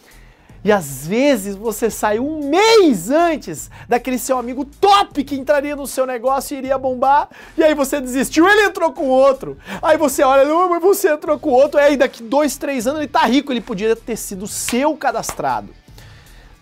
E 0.63 0.71
às 0.71 1.07
vezes 1.07 1.57
você 1.57 1.89
sai 1.89 2.19
um 2.19 2.49
mês 2.49 3.11
antes 3.11 3.71
daquele 3.89 4.19
seu 4.19 4.39
amigo 4.39 4.65
top 4.65 5.25
que 5.25 5.35
entraria 5.35 5.75
no 5.75 5.87
seu 5.87 6.07
negócio 6.07 6.55
e 6.55 6.59
iria 6.59 6.77
bombar, 6.77 7.29
e 7.57 7.63
aí 7.65 7.75
você 7.75 8.01
desistiu, 8.01 8.47
ele 8.47 8.65
entrou 8.65 8.93
com 8.93 9.09
outro. 9.09 9.57
Aí 9.81 9.97
você 9.97 10.23
olha, 10.23 10.45
não, 10.45 10.69
mas 10.69 10.83
você 10.83 11.11
entrou 11.11 11.39
com 11.39 11.51
outro, 11.51 11.81
aí 11.81 11.97
daqui 11.97 12.23
dois, 12.23 12.59
três 12.59 12.87
anos 12.87 13.01
ele 13.01 13.09
tá 13.09 13.25
rico, 13.25 13.53
ele 13.53 13.61
podia 13.61 13.97
ter 13.97 14.17
sido 14.17 14.47
seu 14.47 14.95
cadastrado. 14.97 15.81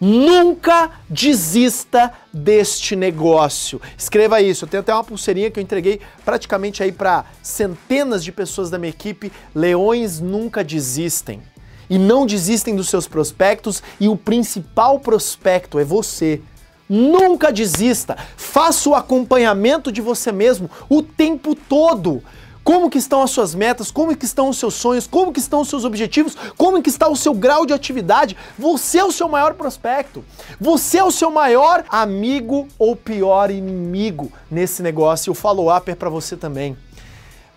Nunca 0.01 0.93
desista 1.11 2.13
deste 2.33 2.95
negócio. 2.95 3.83
Escreva 3.97 4.41
isso. 4.41 4.65
Eu 4.65 4.69
tenho 4.69 4.81
até 4.81 4.95
uma 4.95 5.03
pulseirinha 5.03 5.51
que 5.51 5.59
eu 5.59 5.63
entreguei 5.63 6.01
praticamente 6.25 6.85
aí 6.85 6.93
para 6.93 7.25
centenas 7.43 8.23
de 8.23 8.31
pessoas 8.31 8.71
da 8.71 8.79
minha 8.79 8.91
equipe. 8.91 9.33
Leões 9.53 10.21
nunca 10.21 10.63
desistem. 10.63 11.43
E 11.89 11.99
não 11.99 12.27
desistem 12.27 12.75
dos 12.77 12.89
seus 12.89 13.07
prospectos 13.07 13.83
e 13.99 14.09
o 14.09 14.17
principal 14.17 14.99
prospecto 14.99 15.79
é 15.79 15.85
você. 15.85 16.41
Nunca 16.89 17.53
desista. 17.53 18.17
Faça 18.37 18.89
o 18.89 18.95
acompanhamento 18.95 19.93
de 19.93 20.01
você 20.01 20.33
mesmo 20.33 20.71
o 20.89 21.03
tempo 21.03 21.55
todo. 21.55 22.23
Como 22.69 22.91
que 22.91 22.99
estão 22.99 23.23
as 23.23 23.31
suas 23.31 23.55
metas? 23.55 23.91
Como 23.91 24.15
que 24.15 24.27
estão 24.27 24.51
os 24.51 24.59
seus 24.59 24.75
sonhos? 24.75 25.07
Como 25.07 25.33
que 25.33 25.41
estão 25.41 25.63
os 25.63 25.71
seus 25.71 25.85
objetivos? 25.85 26.37
Como 26.57 26.83
que 26.83 26.91
está 26.91 27.09
o 27.09 27.17
seu 27.17 27.33
grau 27.33 27.65
de 27.65 27.73
atividade? 27.73 28.37
Você 28.59 28.99
é 28.99 29.05
o 29.05 29.11
seu 29.11 29.27
maior 29.27 29.55
prospecto. 29.55 30.23
Você 30.61 30.99
é 30.99 31.05
o 31.05 31.11
seu 31.11 31.31
maior 31.31 31.83
amigo 31.89 32.69
ou 32.79 32.95
pior 32.95 33.51
inimigo 33.51 34.31
nesse 34.51 34.83
negócio. 34.83 35.31
E 35.31 35.33
o 35.33 35.35
follow-up 35.35 35.91
é 35.91 35.95
para 35.95 36.11
você 36.11 36.37
também. 36.37 36.77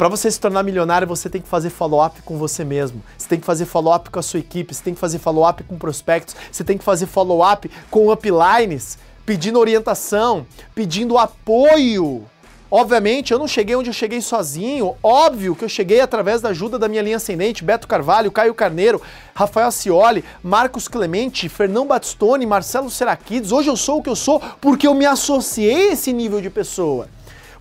Para 0.01 0.09
você 0.09 0.31
se 0.31 0.39
tornar 0.39 0.63
milionário, 0.63 1.07
você 1.07 1.29
tem 1.29 1.39
que 1.39 1.47
fazer 1.47 1.69
follow-up 1.69 2.23
com 2.23 2.35
você 2.35 2.65
mesmo. 2.65 3.03
Você 3.15 3.29
tem 3.29 3.39
que 3.39 3.45
fazer 3.45 3.67
follow-up 3.67 4.09
com 4.09 4.17
a 4.17 4.23
sua 4.23 4.39
equipe, 4.39 4.73
você 4.73 4.81
tem 4.81 4.95
que 4.95 4.99
fazer 4.99 5.19
follow-up 5.19 5.63
com 5.63 5.77
prospectos, 5.77 6.35
você 6.51 6.63
tem 6.63 6.75
que 6.75 6.83
fazer 6.83 7.05
follow-up 7.05 7.69
com 7.91 8.11
uplines, 8.11 8.97
pedindo 9.27 9.59
orientação, 9.59 10.47
pedindo 10.73 11.19
apoio. 11.19 12.25
Obviamente, 12.71 13.31
eu 13.31 13.37
não 13.37 13.47
cheguei 13.47 13.75
onde 13.75 13.91
eu 13.91 13.93
cheguei 13.93 14.21
sozinho. 14.21 14.95
Óbvio 15.03 15.55
que 15.55 15.65
eu 15.65 15.69
cheguei 15.69 16.01
através 16.01 16.41
da 16.41 16.49
ajuda 16.49 16.79
da 16.79 16.89
minha 16.89 17.03
linha 17.03 17.17
ascendente, 17.17 17.63
Beto 17.63 17.87
Carvalho, 17.87 18.31
Caio 18.31 18.55
Carneiro, 18.55 18.99
Rafael 19.35 19.71
Cioli, 19.71 20.25
Marcos 20.41 20.87
Clemente, 20.87 21.47
Fernão 21.47 21.85
Batistone, 21.85 22.43
Marcelo 22.47 22.89
Seraquides. 22.89 23.51
Hoje 23.51 23.69
eu 23.69 23.77
sou 23.77 23.99
o 23.99 24.01
que 24.01 24.09
eu 24.09 24.15
sou 24.15 24.41
porque 24.59 24.87
eu 24.87 24.95
me 24.95 25.05
associei 25.05 25.89
a 25.89 25.93
esse 25.93 26.11
nível 26.11 26.41
de 26.41 26.49
pessoa. 26.49 27.07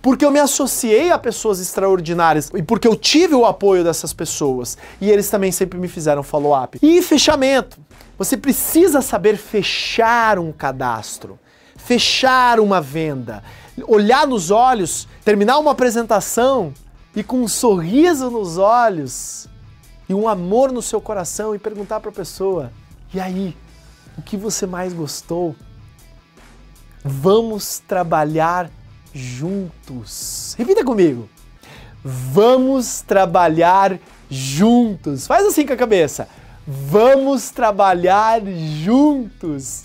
Porque 0.01 0.25
eu 0.25 0.31
me 0.31 0.39
associei 0.39 1.11
a 1.11 1.19
pessoas 1.19 1.59
extraordinárias 1.59 2.49
e 2.55 2.63
porque 2.63 2.87
eu 2.87 2.95
tive 2.95 3.35
o 3.35 3.45
apoio 3.45 3.83
dessas 3.83 4.13
pessoas. 4.13 4.77
E 4.99 5.09
eles 5.09 5.29
também 5.29 5.51
sempre 5.51 5.77
me 5.77 5.87
fizeram 5.87 6.23
follow-up. 6.23 6.79
E 6.81 7.01
fechamento. 7.01 7.79
Você 8.17 8.35
precisa 8.35 9.01
saber 9.01 9.37
fechar 9.37 10.39
um 10.39 10.51
cadastro, 10.51 11.39
fechar 11.75 12.59
uma 12.59 12.81
venda 12.81 13.43
olhar 13.87 14.27
nos 14.27 14.51
olhos, 14.51 15.07
terminar 15.23 15.57
uma 15.59 15.71
apresentação 15.71 16.73
e 17.15 17.23
com 17.23 17.41
um 17.41 17.47
sorriso 17.47 18.29
nos 18.29 18.57
olhos 18.57 19.47
e 20.07 20.13
um 20.13 20.27
amor 20.27 20.71
no 20.71 20.81
seu 20.81 20.99
coração 20.99 21.55
e 21.55 21.59
perguntar 21.59 21.99
para 21.99 22.09
a 22.09 22.13
pessoa: 22.13 22.71
"E 23.13 23.19
aí, 23.19 23.55
o 24.17 24.21
que 24.21 24.35
você 24.35 24.65
mais 24.65 24.93
gostou? 24.93 25.55
Vamos 27.03 27.79
trabalhar 27.79 28.69
juntos." 29.13 30.55
Repita 30.57 30.83
comigo. 30.83 31.29
Vamos 32.03 33.01
trabalhar 33.01 33.99
juntos. 34.29 35.27
Faz 35.27 35.45
assim 35.45 35.65
com 35.65 35.73
a 35.73 35.77
cabeça. 35.77 36.27
Vamos 36.65 37.49
trabalhar 37.51 38.41
juntos. 38.83 39.83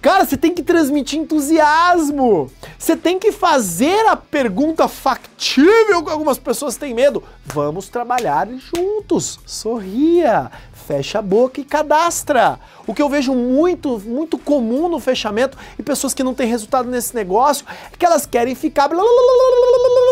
Cara, 0.00 0.24
você 0.24 0.36
tem 0.36 0.54
que 0.54 0.62
transmitir 0.62 1.18
entusiasmo. 1.18 2.50
Você 2.78 2.96
tem 2.96 3.18
que 3.18 3.32
fazer 3.32 4.06
a 4.06 4.14
pergunta 4.14 4.86
factível 4.86 6.04
que 6.04 6.10
algumas 6.10 6.38
pessoas 6.38 6.76
têm 6.76 6.94
medo. 6.94 7.22
Vamos 7.44 7.88
trabalhar 7.88 8.48
juntos. 8.48 9.40
Sorria, 9.44 10.52
fecha 10.88 11.18
a 11.18 11.22
boca 11.22 11.60
e 11.60 11.64
cadastra. 11.64 12.58
O 12.86 12.94
que 12.94 13.02
eu 13.02 13.10
vejo 13.10 13.34
muito, 13.34 14.00
muito 14.06 14.38
comum 14.38 14.88
no 14.88 14.98
fechamento 14.98 15.58
e 15.78 15.82
pessoas 15.82 16.14
que 16.14 16.24
não 16.24 16.32
têm 16.32 16.48
resultado 16.48 16.88
nesse 16.88 17.14
negócio 17.14 17.66
é 17.92 17.96
que 17.96 18.06
elas 18.06 18.24
querem 18.24 18.54
ficar 18.54 18.88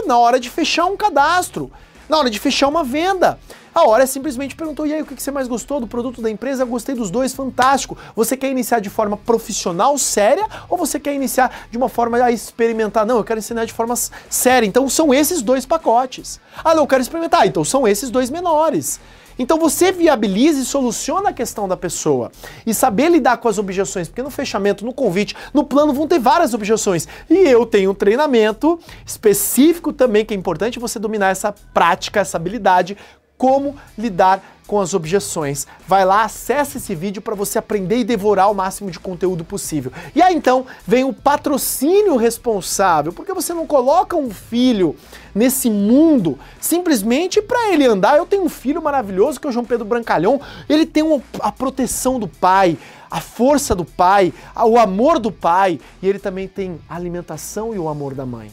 na 0.06 0.18
hora 0.18 0.38
de 0.38 0.50
fechar 0.50 0.84
um 0.84 0.94
cadastro, 0.94 1.72
na 2.10 2.18
hora 2.18 2.28
de 2.28 2.38
fechar 2.38 2.68
uma 2.68 2.84
venda. 2.84 3.38
A 3.74 3.86
hora 3.86 4.06
simplesmente 4.06 4.54
perguntou: 4.54 4.86
e 4.86 4.92
aí, 4.92 5.02
o 5.02 5.06
que 5.06 5.22
você 5.22 5.30
mais 5.30 5.48
gostou 5.48 5.80
do 5.80 5.86
produto 5.86 6.20
da 6.20 6.30
empresa? 6.30 6.62
Eu 6.62 6.66
gostei 6.66 6.94
dos 6.94 7.10
dois, 7.10 7.34
fantástico. 7.34 7.96
Você 8.14 8.36
quer 8.36 8.50
iniciar 8.50 8.80
de 8.80 8.88
forma 8.88 9.16
profissional, 9.16 9.96
séria, 9.98 10.46
ou 10.68 10.78
você 10.78 10.98
quer 10.98 11.14
iniciar 11.14 11.68
de 11.70 11.76
uma 11.76 11.88
forma 11.88 12.22
a 12.22 12.30
experimentar? 12.30 13.04
Não, 13.04 13.18
eu 13.18 13.24
quero 13.24 13.38
ensinar 13.38 13.64
de 13.64 13.72
forma 13.72 13.94
séria. 14.30 14.66
Então 14.66 14.88
são 14.88 15.12
esses 15.12 15.42
dois 15.42 15.66
pacotes. 15.66 16.40
Ah, 16.64 16.74
não, 16.74 16.84
eu 16.84 16.86
quero 16.86 17.02
experimentar. 17.02 17.46
Então 17.46 17.64
são 17.64 17.86
esses 17.86 18.08
dois 18.10 18.30
menores. 18.30 18.98
Então 19.38 19.58
você 19.58 19.92
viabiliza 19.92 20.60
e 20.60 20.64
soluciona 20.64 21.30
a 21.30 21.32
questão 21.32 21.68
da 21.68 21.76
pessoa. 21.76 22.30
E 22.66 22.72
saber 22.72 23.10
lidar 23.10 23.36
com 23.38 23.48
as 23.48 23.58
objeções, 23.58 24.08
porque 24.08 24.22
no 24.22 24.30
fechamento, 24.30 24.84
no 24.84 24.92
convite, 24.92 25.34
no 25.52 25.64
plano 25.64 25.92
vão 25.92 26.06
ter 26.06 26.18
várias 26.18 26.54
objeções. 26.54 27.06
E 27.28 27.34
eu 27.34 27.66
tenho 27.66 27.90
um 27.90 27.94
treinamento 27.94 28.78
específico 29.04 29.92
também 29.92 30.24
que 30.24 30.34
é 30.34 30.36
importante 30.36 30.78
você 30.78 30.98
dominar 30.98 31.28
essa 31.28 31.54
prática, 31.74 32.20
essa 32.20 32.36
habilidade 32.36 32.96
como 33.36 33.76
lidar 33.98 34.55
com 34.66 34.80
as 34.80 34.94
objeções. 34.94 35.66
Vai 35.86 36.04
lá, 36.04 36.24
acessa 36.24 36.78
esse 36.78 36.94
vídeo 36.94 37.22
para 37.22 37.34
você 37.34 37.58
aprender 37.58 37.98
e 37.98 38.04
devorar 38.04 38.50
o 38.50 38.54
máximo 38.54 38.90
de 38.90 38.98
conteúdo 38.98 39.44
possível. 39.44 39.92
E 40.14 40.20
aí 40.20 40.34
então 40.34 40.66
vem 40.86 41.04
o 41.04 41.12
patrocínio 41.12 42.16
responsável, 42.16 43.12
porque 43.12 43.32
você 43.32 43.54
não 43.54 43.66
coloca 43.66 44.16
um 44.16 44.30
filho 44.30 44.96
nesse 45.34 45.70
mundo 45.70 46.38
simplesmente 46.60 47.40
para 47.40 47.72
ele 47.72 47.86
andar. 47.86 48.16
Eu 48.16 48.26
tenho 48.26 48.44
um 48.44 48.48
filho 48.48 48.82
maravilhoso 48.82 49.40
que 49.40 49.46
é 49.46 49.50
o 49.50 49.52
João 49.52 49.64
Pedro 49.64 49.84
Brancalhão, 49.84 50.40
ele 50.68 50.86
tem 50.86 51.04
a 51.40 51.52
proteção 51.52 52.18
do 52.18 52.26
pai, 52.26 52.76
a 53.10 53.20
força 53.20 53.74
do 53.74 53.84
pai, 53.84 54.32
o 54.56 54.78
amor 54.78 55.18
do 55.18 55.30
pai, 55.30 55.78
e 56.02 56.08
ele 56.08 56.18
também 56.18 56.48
tem 56.48 56.80
a 56.88 56.96
alimentação 56.96 57.74
e 57.74 57.78
o 57.78 57.88
amor 57.88 58.14
da 58.14 58.26
mãe. 58.26 58.50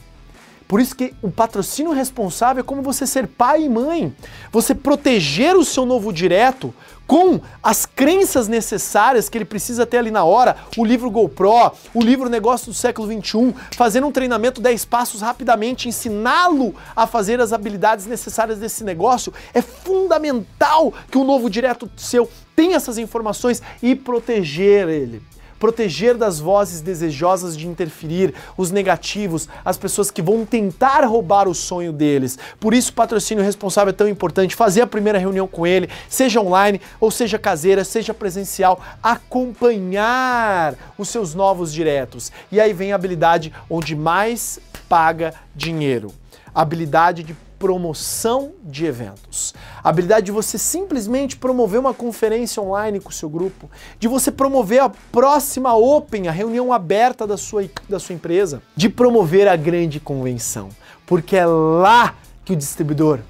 Por 0.73 0.81
isso 0.81 0.95
que 0.95 1.13
o 1.21 1.29
patrocínio 1.29 1.91
responsável 1.91 2.61
é 2.61 2.63
como 2.65 2.81
você 2.81 3.05
ser 3.05 3.27
pai 3.27 3.65
e 3.65 3.69
mãe. 3.69 4.11
Você 4.51 4.73
proteger 4.73 5.55
o 5.55 5.63
seu 5.63 5.85
novo 5.85 6.11
direto 6.11 6.73
com 7.05 7.39
as 7.61 7.85
crenças 7.85 8.47
necessárias 8.47 9.29
que 9.29 9.37
ele 9.37 9.45
precisa 9.45 9.85
ter 9.85 9.97
ali 9.97 10.09
na 10.09 10.23
hora, 10.23 10.57
o 10.75 10.83
livro 10.83 11.11
GoPro, 11.11 11.73
o 11.93 12.01
livro 12.01 12.27
Negócio 12.27 12.71
do 12.71 12.73
Século 12.73 13.07
21, 13.07 13.53
fazendo 13.77 14.07
um 14.07 14.11
treinamento 14.11 14.59
10 14.59 14.83
passos 14.85 15.21
rapidamente, 15.21 15.87
ensiná-lo 15.87 16.73
a 16.95 17.05
fazer 17.05 17.39
as 17.39 17.53
habilidades 17.53 18.07
necessárias 18.07 18.57
desse 18.57 18.83
negócio, 18.83 19.31
é 19.53 19.61
fundamental 19.61 20.91
que 21.11 21.19
o 21.19 21.23
novo 21.23 21.51
direto 21.51 21.87
seu 21.95 22.27
tenha 22.55 22.77
essas 22.77 22.97
informações 22.97 23.61
e 23.79 23.93
proteger 23.93 24.89
ele 24.89 25.21
proteger 25.59 26.15
das 26.15 26.39
vozes 26.39 26.81
desejosas 26.81 27.57
de 27.57 27.67
interferir, 27.67 28.33
os 28.57 28.71
negativos, 28.71 29.47
as 29.63 29.77
pessoas 29.77 30.11
que 30.11 30.21
vão 30.21 30.45
tentar 30.45 31.03
roubar 31.05 31.47
o 31.47 31.55
sonho 31.55 31.91
deles. 31.91 32.37
Por 32.59 32.73
isso, 32.73 32.91
o 32.91 32.95
patrocínio 32.95 33.43
responsável 33.43 33.91
é 33.91 33.93
tão 33.93 34.07
importante. 34.07 34.55
Fazer 34.55 34.81
a 34.81 34.87
primeira 34.87 35.19
reunião 35.19 35.47
com 35.47 35.65
ele, 35.65 35.89
seja 36.09 36.41
online 36.41 36.81
ou 36.99 37.09
seja 37.11 37.39
caseira, 37.39 37.83
seja 37.83 38.13
presencial, 38.13 38.81
acompanhar 39.01 40.75
os 40.97 41.09
seus 41.09 41.33
novos 41.33 41.73
diretos. 41.73 42.31
E 42.51 42.59
aí 42.59 42.73
vem 42.73 42.91
a 42.91 42.95
habilidade 42.95 43.53
onde 43.69 43.95
mais 43.95 44.59
paga 44.87 45.33
dinheiro. 45.55 46.13
habilidade 46.53 47.23
de 47.23 47.35
promoção 47.63 48.51
de 48.61 48.85
eventos. 48.85 49.53
A 49.81 49.87
habilidade 49.87 50.25
de 50.25 50.33
você 50.33 50.57
simplesmente 50.57 51.37
promover 51.37 51.79
uma 51.79 51.93
conferência 51.93 52.61
online 52.61 52.99
com 52.99 53.09
o 53.09 53.13
seu 53.13 53.29
grupo, 53.29 53.71
de 53.97 54.05
você 54.05 54.29
promover 54.33 54.81
a 54.81 54.89
próxima 54.89 55.73
Open, 55.73 56.27
a 56.27 56.31
reunião 56.31 56.73
aberta 56.73 57.25
da 57.25 57.37
sua, 57.37 57.63
da 57.87 58.01
sua 58.01 58.15
empresa, 58.15 58.61
de 58.75 58.89
promover 58.89 59.47
a 59.47 59.55
grande 59.55 59.97
convenção, 59.97 60.67
porque 61.07 61.37
é 61.37 61.45
lá 61.45 62.15
que 62.43 62.51
o 62.51 62.55
distribuidor 62.57 63.21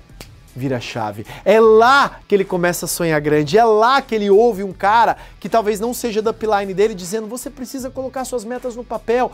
vira 0.56 0.80
chave. 0.80 1.26
É 1.46 1.60
lá 1.60 2.19
que 2.28 2.34
ele 2.34 2.46
começa 2.46 2.86
a 2.86 2.88
sonhar 2.88 3.19
grande. 3.22 3.58
É 3.58 3.63
lá 3.63 4.02
que 4.02 4.15
ele 4.15 4.30
ouve 4.30 4.63
um 4.63 4.72
cara 4.72 5.17
que 5.39 5.50
talvez 5.50 5.80
não 5.80 5.93
seja 5.93 6.22
da 6.22 6.32
upline 6.32 6.74
dele 6.74 6.93
dizendo: 6.93 7.28
você 7.28 7.50
precisa 7.50 7.89
colocar 7.89 8.26
suas 8.26 8.43
metas 8.43 8.76
no 8.76 8.84
papel. 8.84 9.32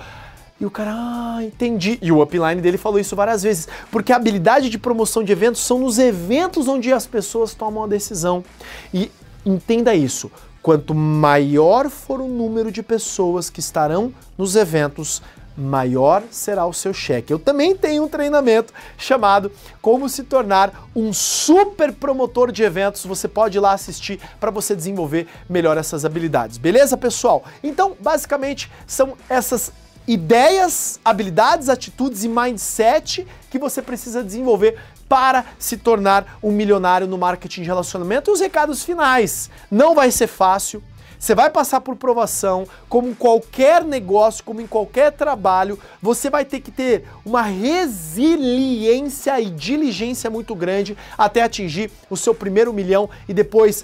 E 0.60 0.66
o 0.66 0.72
cara, 0.72 0.92
ah, 0.94 1.44
entendi. 1.44 1.98
E 2.02 2.12
o 2.12 2.22
upline 2.22 2.62
dele 2.62 2.78
falou 2.78 3.00
isso 3.00 3.16
várias 3.16 3.44
vezes. 3.44 3.68
Porque 3.90 4.12
a 4.12 4.18
habilidade 4.18 4.70
de 4.70 4.78
promoção 4.78 5.24
de 5.24 5.32
eventos 5.32 5.62
são 5.62 5.80
nos 5.80 5.98
eventos 5.98 6.68
onde 6.68 6.92
as 6.92 7.08
pessoas 7.08 7.54
tomam 7.54 7.84
a 7.84 7.88
decisão. 7.88 8.44
E 8.94 9.10
entenda 9.46 9.96
isso. 9.96 10.30
Quanto 10.62 10.94
maior 10.94 11.90
for 11.90 12.20
o 12.20 12.28
número 12.28 12.72
de 12.72 12.84
pessoas 12.84 13.50
que 13.50 13.62
estarão 13.62 14.14
nos 14.38 14.58
eventos, 14.58 15.22
maior 15.60 16.24
será 16.30 16.66
o 16.66 16.74
seu 16.74 16.94
cheque. 16.94 17.32
Eu 17.32 17.40
também 17.40 17.76
tenho 17.76 18.04
um 18.04 18.08
treinamento 18.08 18.74
chamado 18.98 19.52
Como 19.82 20.10
se 20.10 20.24
tornar 20.24 20.90
um 20.94 21.14
super 21.14 21.94
promotor 21.94 22.52
de 22.52 22.64
eventos. 22.64 23.06
Você 23.06 23.28
pode 23.28 23.58
ir 23.58 23.62
lá 23.62 23.74
assistir 23.74 24.20
para 24.40 24.52
você 24.52 24.76
desenvolver 24.76 25.28
melhor 25.50 25.78
essas 25.78 26.04
habilidades. 26.04 26.58
Beleza, 26.58 26.98
pessoal? 26.98 27.44
Então, 27.64 27.96
basicamente, 28.00 28.70
são 28.86 29.14
essas 29.30 29.72
ideias, 30.10 31.00
habilidades, 31.06 31.70
atitudes 31.70 32.24
e 32.24 32.28
mindset 32.28 33.28
que 33.48 33.60
você 33.60 33.80
precisa 33.80 34.24
desenvolver 34.24 34.76
para 35.08 35.46
se 35.60 35.78
tornar 35.78 36.40
um 36.42 36.52
milionário 36.52 37.06
no 37.06 37.16
marketing 37.16 37.62
de 37.62 37.68
relacionamento. 37.68 38.32
E 38.32 38.34
os 38.34 38.40
recados 38.40 38.84
finais. 38.84 39.52
Não 39.70 39.94
vai 39.94 40.10
ser 40.10 40.26
fácil. 40.26 40.82
Você 41.20 41.36
vai 41.36 41.52
passar 41.52 41.82
por 41.82 41.96
provação, 41.96 42.66
como 42.88 43.10
em 43.10 43.14
qualquer 43.14 43.84
negócio, 43.84 44.44
como 44.44 44.62
em 44.62 44.68
qualquer 44.68 45.12
trabalho, 45.12 45.78
você 46.02 46.30
vai 46.30 46.46
ter 46.46 46.62
que 46.62 46.72
ter 46.72 47.06
uma 47.26 47.42
resiliência 47.42 49.40
e 49.40 49.50
diligência 49.50 50.30
muito 50.30 50.56
grande 50.56 50.98
até 51.18 51.44
atingir 51.44 51.92
o 52.10 52.16
seu 52.16 52.34
primeiro 52.34 52.72
milhão 52.72 53.10
e 53.28 53.34
depois 53.34 53.84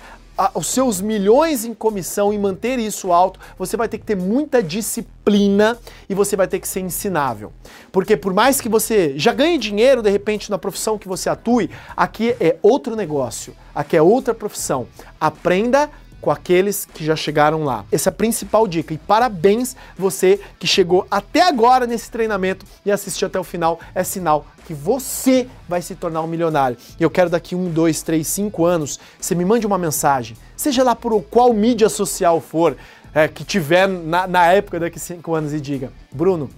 os 0.53 0.67
seus 0.67 0.99
milhões 0.99 1.63
em 1.63 1.73
comissão 1.73 2.33
e 2.33 2.37
manter 2.37 2.77
isso 2.79 3.11
alto, 3.11 3.39
você 3.57 3.77
vai 3.77 3.87
ter 3.87 3.97
que 3.97 4.05
ter 4.05 4.15
muita 4.15 4.61
disciplina 4.61 5.77
e 6.09 6.13
você 6.13 6.35
vai 6.35 6.47
ter 6.47 6.59
que 6.59 6.67
ser 6.67 6.81
ensinável. 6.81 7.53
Porque 7.91 8.17
por 8.17 8.33
mais 8.33 8.59
que 8.59 8.67
você 8.67 9.13
já 9.17 9.31
ganhe 9.31 9.57
dinheiro 9.57 10.01
de 10.01 10.09
repente 10.09 10.51
na 10.51 10.57
profissão 10.57 10.97
que 10.97 11.07
você 11.07 11.29
atue, 11.29 11.69
aqui 11.95 12.35
é 12.39 12.57
outro 12.61 12.95
negócio, 12.95 13.55
aqui 13.73 13.95
é 13.95 14.01
outra 14.01 14.33
profissão. 14.33 14.87
Aprenda 15.19 15.89
com 16.25 16.31
aqueles 16.31 16.87
que 16.91 17.05
já 17.05 17.15
chegaram 17.15 17.63
lá. 17.63 17.85
Essa 17.91 18.09
é 18.09 18.11
a 18.11 18.13
principal 18.13 18.67
dica. 18.67 18.91
E 18.91 18.97
parabéns 18.97 19.75
você 19.95 20.39
que 20.57 20.65
chegou 20.65 21.05
até 21.11 21.43
agora 21.43 21.85
nesse 21.85 22.09
treinamento 22.09 22.65
e 22.83 22.91
assistiu 22.91 23.27
até 23.27 23.39
o 23.39 23.43
final. 23.43 23.79
É 23.93 24.03
sinal 24.03 24.47
que 24.65 24.73
você 24.73 25.47
vai 25.69 25.83
se 25.83 25.93
tornar 25.93 26.23
um 26.23 26.27
milionário. 26.27 26.77
E 26.99 27.03
eu 27.03 27.11
quero 27.11 27.29
daqui 27.29 27.53
um, 27.53 27.69
dois, 27.69 28.01
três, 28.01 28.27
cinco 28.27 28.65
anos, 28.65 28.99
você 29.21 29.35
me 29.35 29.45
mande 29.45 29.67
uma 29.67 29.77
mensagem, 29.77 30.35
seja 30.57 30.81
lá 30.81 30.95
por 30.95 31.21
qual 31.25 31.53
mídia 31.53 31.89
social 31.89 32.41
for, 32.41 32.75
é, 33.13 33.27
que 33.27 33.43
tiver 33.43 33.87
na, 33.87 34.25
na 34.25 34.47
época 34.47 34.79
daqui 34.79 34.99
cinco 34.99 35.35
anos 35.35 35.53
e 35.53 35.61
diga, 35.61 35.93
Bruno, 36.11 36.49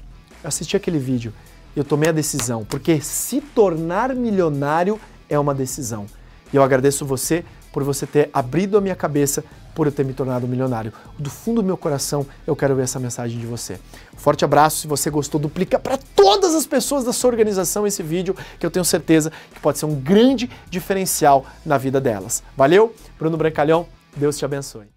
eu 0.41 0.47
assisti 0.47 0.77
aquele 0.77 0.97
vídeo, 0.97 1.33
eu 1.75 1.83
tomei 1.83 2.07
a 2.07 2.13
decisão, 2.13 2.63
porque 2.63 3.01
se 3.01 3.41
tornar 3.41 4.15
milionário 4.15 4.97
é 5.29 5.37
uma 5.37 5.53
decisão. 5.53 6.05
E 6.53 6.55
eu 6.55 6.63
agradeço 6.63 7.05
você 7.05 7.43
por 7.77 7.83
você 7.83 8.07
ter 8.07 8.31
abrido 8.33 8.75
a 8.75 8.81
minha 8.81 8.95
cabeça, 8.95 9.43
por 9.75 9.85
eu 9.85 9.91
ter 9.91 10.03
me 10.03 10.11
tornado 10.11 10.47
milionário. 10.47 10.91
Do 11.19 11.29
fundo 11.29 11.61
do 11.61 11.65
meu 11.67 11.77
coração, 11.77 12.25
eu 12.47 12.55
quero 12.55 12.75
ver 12.75 12.81
essa 12.81 12.99
mensagem 12.99 13.39
de 13.39 13.45
você. 13.45 13.79
forte 14.15 14.43
abraço, 14.43 14.77
se 14.77 14.87
você 14.87 15.11
gostou, 15.11 15.39
duplica 15.39 15.77
para 15.77 15.95
todas 15.95 16.55
as 16.55 16.65
pessoas 16.65 17.03
da 17.03 17.13
sua 17.13 17.29
organização 17.29 17.85
esse 17.85 18.01
vídeo, 18.01 18.35
que 18.59 18.65
eu 18.65 18.71
tenho 18.71 18.83
certeza 18.83 19.31
que 19.53 19.59
pode 19.59 19.77
ser 19.77 19.85
um 19.85 19.93
grande 19.93 20.49
diferencial 20.71 21.45
na 21.63 21.77
vida 21.77 22.01
delas. 22.01 22.41
Valeu? 22.57 22.95
Bruno 23.19 23.37
Brancalhão, 23.37 23.85
Deus 24.15 24.39
te 24.39 24.43
abençoe. 24.43 24.96